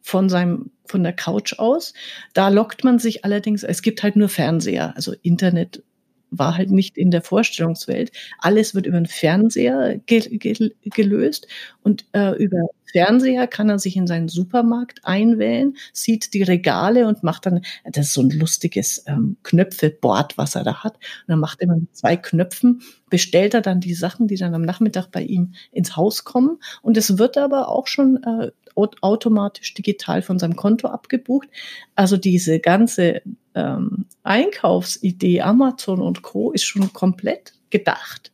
[0.00, 1.94] von seinem von der Couch aus.
[2.32, 5.82] Da lockt man sich allerdings, es gibt halt nur Fernseher, also Internet
[6.30, 8.12] war halt nicht in der Vorstellungswelt.
[8.38, 11.46] Alles wird über den Fernseher ge ge gelöst
[11.82, 17.22] und äh, über Fernseher kann er sich in seinen Supermarkt einwählen, sieht die Regale und
[17.22, 20.94] macht dann, das ist so ein lustiges ähm, Knöpfeboard, was er da hat.
[20.94, 24.62] Und dann macht er mit zwei Knöpfen, bestellt er dann die Sachen, die dann am
[24.62, 26.58] Nachmittag bei ihm ins Haus kommen.
[26.80, 31.48] Und es wird aber auch schon äh, automatisch digital von seinem Konto abgebucht.
[31.94, 33.22] Also diese ganze
[33.54, 36.52] ähm, Einkaufsidee Amazon und Co.
[36.52, 38.32] ist schon komplett gedacht.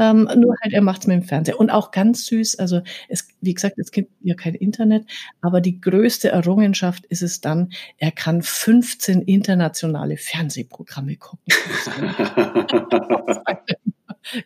[0.00, 1.58] Ähm, nur halt, er macht es mit dem Fernseher.
[1.58, 5.04] Und auch ganz süß, also es, wie gesagt, es gibt ja kein Internet,
[5.40, 11.42] aber die größte Errungenschaft ist es dann, er kann 15 internationale Fernsehprogramme gucken.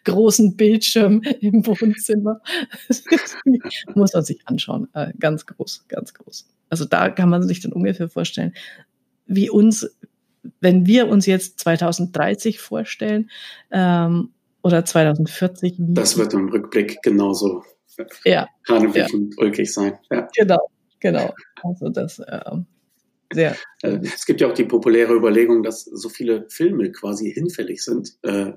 [0.05, 2.41] großen Bildschirm im Wohnzimmer.
[3.95, 4.89] muss man sich anschauen.
[4.95, 6.49] Äh, ganz groß, ganz groß.
[6.71, 8.55] Also da kann man sich dann ungefähr vorstellen,
[9.27, 9.89] wie uns,
[10.61, 13.31] wenn wir uns jetzt 2030 vorstellen
[13.71, 14.31] ähm,
[14.63, 15.75] oder 2040.
[15.79, 17.63] das wird im Rückblick genauso
[18.25, 19.45] ja, hanebüchen ja.
[19.45, 19.99] ulkig sein.
[20.11, 20.29] Ja.
[20.35, 20.69] Genau,
[21.01, 21.35] genau.
[21.63, 22.41] Also das äh,
[23.33, 23.57] sehr.
[23.83, 28.17] Es gibt ja auch die populäre Überlegung, dass so viele Filme quasi hinfällig sind.
[28.23, 28.53] Äh,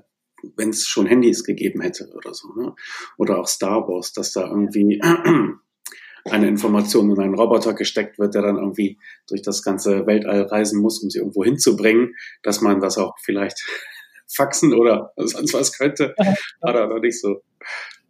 [0.56, 2.74] wenn es schon Handys gegeben hätte oder so, ne?
[3.16, 5.00] Oder auch Star Wars, dass da irgendwie
[6.24, 10.80] eine Information in einen Roboter gesteckt wird, der dann irgendwie durch das ganze Weltall reisen
[10.80, 13.64] muss, um sie irgendwo hinzubringen, dass man das auch vielleicht
[14.28, 16.14] faxen oder sonst was könnte.
[16.60, 17.42] Da noch nicht so.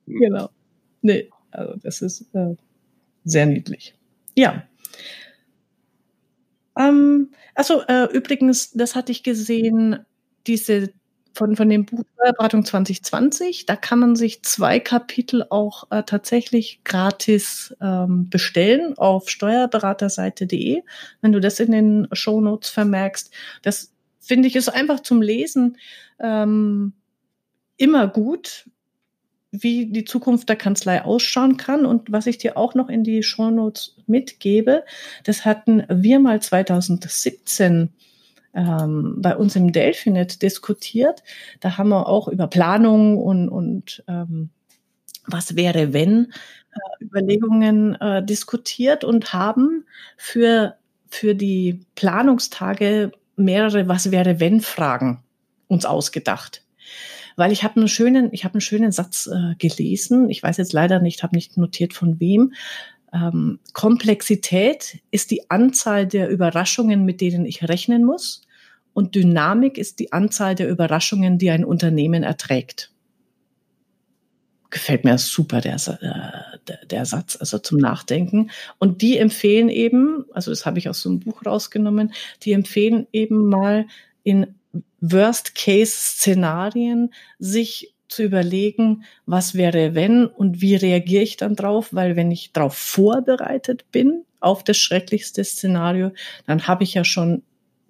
[0.07, 0.21] Hm.
[0.21, 0.51] Genau.
[1.03, 2.57] Nee, also das ist äh,
[3.25, 3.95] sehr niedlich.
[4.35, 4.67] Ja.
[6.79, 10.05] Ähm, also äh, übrigens, das hatte ich gesehen,
[10.47, 10.93] diese
[11.37, 13.67] von, von dem Buch Steuerberatung 2020.
[13.67, 20.83] Da kann man sich zwei Kapitel auch äh, tatsächlich gratis ähm, bestellen auf steuerberaterseite.de.
[21.21, 23.31] Wenn du das in den Show Notes vermerkst,
[23.63, 25.77] das finde ich ist einfach zum Lesen
[26.19, 26.95] ähm,
[27.77, 28.69] immer gut,
[29.51, 31.87] wie die Zukunft der Kanzlei ausschauen kann.
[31.87, 34.85] Und was ich dir auch noch in die Show Notes mitgebe,
[35.25, 37.93] das hatten wir mal 2017
[38.57, 41.23] ähm, bei uns im Delphinet diskutiert.
[41.61, 44.51] Da haben wir auch über Planung und, und ähm,
[45.27, 46.33] was wäre, wenn
[46.73, 49.85] äh, Überlegungen äh, diskutiert und haben
[50.17, 50.77] für,
[51.09, 55.23] für die Planungstage mehrere Was wäre, wenn Fragen
[55.69, 56.63] uns ausgedacht
[57.39, 60.31] weil ich habe einen schönen, ich habe einen schönen Satz äh, gelesen.
[60.31, 62.55] Ich weiß jetzt leider nicht, habe nicht notiert von wem.
[63.13, 68.46] Ähm, Komplexität ist die Anzahl der Überraschungen, mit denen ich rechnen muss.
[68.97, 72.91] Und Dynamik ist die Anzahl der Überraschungen, die ein Unternehmen erträgt.
[74.71, 78.51] Gefällt mir super, der, äh, der, der Satz, also zum Nachdenken.
[78.79, 83.07] Und die empfehlen eben, also das habe ich aus so einem Buch rausgenommen, die empfehlen
[83.13, 83.85] eben mal
[84.23, 84.55] in
[85.03, 92.31] Worst-Case-Szenarien sich zu überlegen, was wäre wenn und wie reagiere ich dann drauf, weil wenn
[92.31, 96.13] ich darauf vorbereitet bin, auf das schrecklichste Szenario,
[96.47, 97.43] dann habe ich ja schon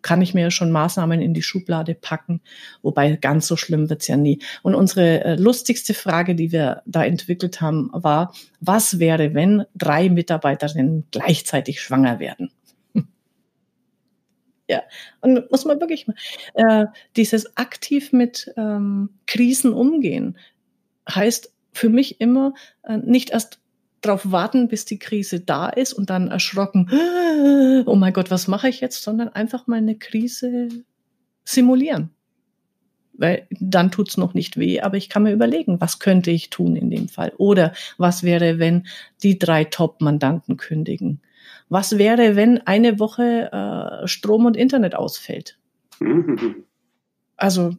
[0.07, 2.41] kann ich mir schon Maßnahmen in die Schublade packen.
[2.81, 4.39] Wobei ganz so schlimm wird's ja nie.
[4.63, 10.09] Und unsere äh, lustigste Frage, die wir da entwickelt haben, war, was wäre, wenn drei
[10.09, 12.53] Mitarbeiterinnen gleichzeitig schwanger werden?
[14.69, 14.83] Ja,
[15.21, 16.17] und muss man wirklich mal,
[16.55, 20.37] äh, dieses aktiv mit ähm, Krisen umgehen
[21.09, 22.53] heißt für mich immer
[22.83, 23.61] äh, nicht erst
[24.07, 26.91] darauf warten, bis die Krise da ist und dann erschrocken,
[27.87, 30.69] oh mein Gott, was mache ich jetzt, sondern einfach mal eine Krise
[31.45, 32.11] simulieren.
[33.19, 36.77] Weil dann tut's noch nicht weh, aber ich kann mir überlegen, was könnte ich tun
[36.77, 37.33] in dem Fall?
[37.39, 38.87] Oder was wäre, wenn
[39.23, 41.23] die drei Top-Mandanten kündigen?
[41.69, 45.59] Was wäre, wenn eine Woche äh, Strom und Internet ausfällt?
[47.39, 47.77] Also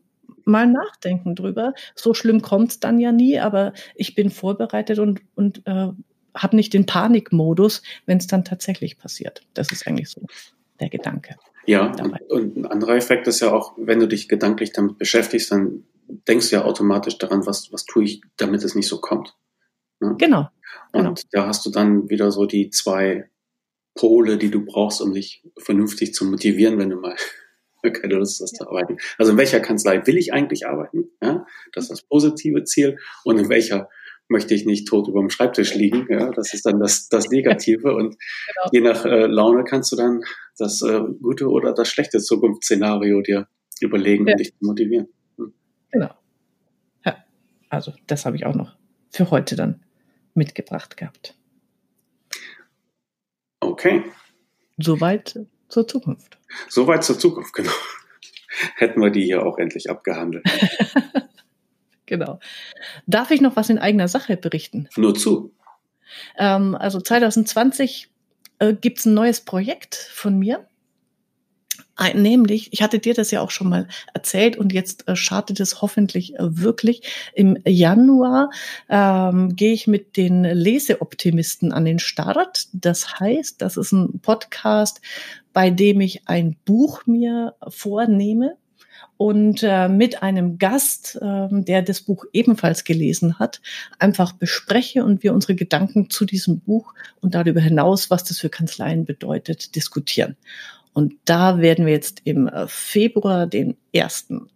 [0.47, 1.73] mal nachdenken drüber.
[1.93, 5.89] So schlimm kommt's dann ja nie, aber ich bin vorbereitet und, und äh,
[6.37, 9.41] habe nicht den Panikmodus, wenn es dann tatsächlich passiert.
[9.53, 10.21] Das ist eigentlich so
[10.79, 11.35] der Gedanke.
[11.65, 12.19] Ja, dabei.
[12.29, 16.49] und ein anderer Effekt ist ja auch, wenn du dich gedanklich damit beschäftigst, dann denkst
[16.49, 19.35] du ja automatisch daran, was, was tue ich, damit es nicht so kommt.
[19.99, 20.15] Ne?
[20.17, 20.47] Genau.
[20.93, 21.13] Und genau.
[21.31, 23.29] da hast du dann wieder so die zwei
[23.95, 27.15] Pole, die du brauchst, um dich vernünftig zu motivieren, wenn du mal
[27.83, 28.59] keine Lust hast ja.
[28.59, 28.97] zu arbeiten.
[29.17, 31.09] Also in welcher Kanzlei will ich eigentlich arbeiten?
[31.21, 32.97] Ja, das ist das positive Ziel.
[33.25, 33.89] Und in welcher
[34.29, 36.07] möchte ich nicht tot über dem Schreibtisch liegen.
[36.09, 37.95] Ja, das ist dann das, das Negative.
[37.95, 38.17] Und
[38.53, 38.69] genau.
[38.71, 40.21] je nach äh, Laune kannst du dann
[40.57, 43.47] das äh, gute oder das schlechte Zukunftsszenario dir
[43.81, 44.33] überlegen, ja.
[44.33, 45.07] um dich motivieren.
[45.37, 45.53] Hm.
[45.91, 46.09] Genau.
[47.05, 47.23] Ja,
[47.69, 48.75] also das habe ich auch noch
[49.09, 49.83] für heute dann
[50.33, 51.35] mitgebracht gehabt.
[53.59, 54.03] Okay.
[54.77, 56.37] Soweit zur Zukunft.
[56.69, 57.71] Soweit zur Zukunft, genau.
[58.75, 60.45] Hätten wir die hier auch endlich abgehandelt.
[62.07, 62.39] Genau.
[63.05, 64.89] Darf ich noch was in eigener Sache berichten?
[64.95, 65.53] Nur zu.
[66.37, 68.09] Ähm, also 2020
[68.59, 70.65] äh, gibt es ein neues Projekt von mir.
[72.13, 75.81] Nämlich, ich hatte dir das ja auch schon mal erzählt und jetzt äh, startet es
[75.81, 77.01] hoffentlich äh, wirklich.
[77.33, 78.51] Im Januar
[78.87, 82.67] ähm, gehe ich mit den Leseoptimisten an den Start.
[82.71, 85.01] Das heißt, das ist ein Podcast,
[85.53, 88.57] bei dem ich ein Buch mir vornehme
[89.17, 93.61] und äh, mit einem Gast, äh, der das Buch ebenfalls gelesen hat,
[93.99, 98.49] einfach bespreche und wir unsere Gedanken zu diesem Buch und darüber hinaus, was das für
[98.49, 100.37] Kanzleien bedeutet, diskutieren.
[100.93, 104.49] Und da werden wir jetzt im äh, Februar den ersten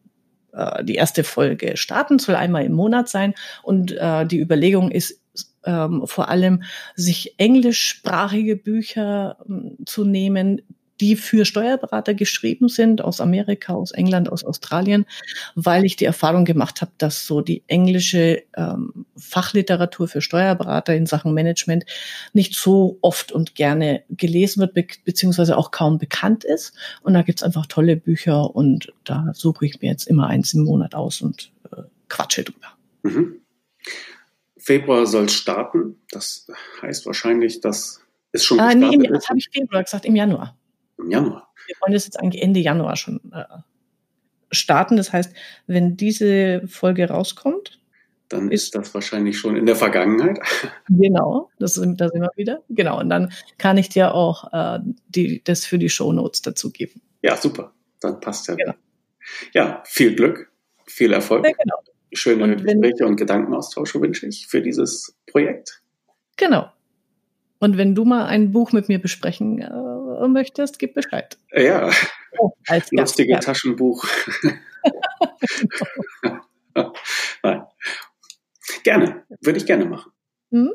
[0.53, 3.33] äh, die erste Folge starten, soll einmal im Monat sein.
[3.63, 5.19] Und äh, die Überlegung ist
[5.63, 6.63] ähm, vor allem,
[6.95, 10.61] sich englischsprachige Bücher ähm, zu nehmen,
[11.01, 15.05] die für Steuerberater geschrieben sind, aus Amerika, aus England, aus Australien,
[15.55, 21.07] weil ich die Erfahrung gemacht habe, dass so die englische ähm, Fachliteratur für Steuerberater in
[21.07, 21.85] Sachen Management
[22.33, 26.73] nicht so oft und gerne gelesen wird, be beziehungsweise auch kaum bekannt ist.
[27.01, 30.63] Und da gibt's einfach tolle Bücher und da suche ich mir jetzt immer eins im
[30.63, 32.67] Monat aus und äh, quatsche drüber.
[33.01, 33.41] Mhm.
[34.57, 35.99] Februar soll starten.
[36.11, 36.47] Das
[36.83, 40.55] heißt wahrscheinlich, dass es schon ah, nee, das habe ich Februar gesagt, im Januar.
[40.97, 41.53] Im Januar.
[41.67, 43.45] Wir wollen das jetzt eigentlich Ende Januar schon äh,
[44.51, 44.97] starten.
[44.97, 45.33] Das heißt,
[45.67, 47.79] wenn diese Folge rauskommt,
[48.29, 50.39] dann ist das wahrscheinlich schon in der Vergangenheit.
[50.89, 52.63] Genau, das sind, da sind wir wieder.
[52.69, 54.79] Genau, und dann kann ich dir auch äh,
[55.09, 57.01] die, das für die Show Notes dazu geben.
[57.21, 57.73] Ja, super.
[57.99, 58.55] Dann passt ja.
[58.55, 58.73] Genau.
[59.53, 60.51] Ja, viel Glück,
[60.87, 61.45] viel Erfolg.
[61.45, 61.75] Ja, genau.
[62.13, 65.81] Schöne und Gespräche und Gedankenaustausche wünsche ich für dieses Projekt.
[66.35, 66.69] Genau.
[67.59, 69.69] Und wenn du mal ein Buch mit mir besprechen äh,
[70.27, 71.37] möchtest, gib Bescheid.
[71.51, 71.89] Ja,
[72.37, 74.05] oh, als lustige Gast, Taschenbuch.
[77.43, 77.63] Nein.
[78.83, 80.11] Gerne, würde ich gerne machen.
[80.49, 80.73] Mhm.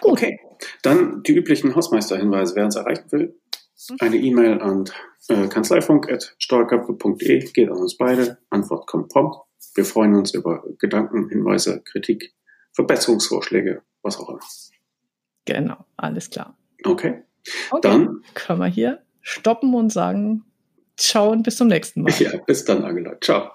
[0.00, 0.12] Gut.
[0.12, 0.40] Okay,
[0.82, 2.54] dann die üblichen Hausmeisterhinweise.
[2.56, 3.38] Wer uns erreichen will,
[3.90, 3.96] mhm.
[4.00, 4.90] eine E-Mail an
[5.28, 8.38] äh, kanzleifunk.steuerköpfe.de geht an uns beide.
[8.50, 9.38] Antwort kommt prompt.
[9.74, 12.32] Wir freuen uns über Gedanken, Hinweise, Kritik,
[12.72, 14.40] Verbesserungsvorschläge, was auch immer.
[15.44, 16.56] Genau, alles klar.
[16.84, 17.24] Okay.
[17.70, 20.44] Okay, dann können wir hier stoppen und sagen,
[20.96, 22.12] ciao und bis zum nächsten Mal.
[22.18, 23.16] Ja, bis dann, Angela.
[23.20, 23.50] Ciao.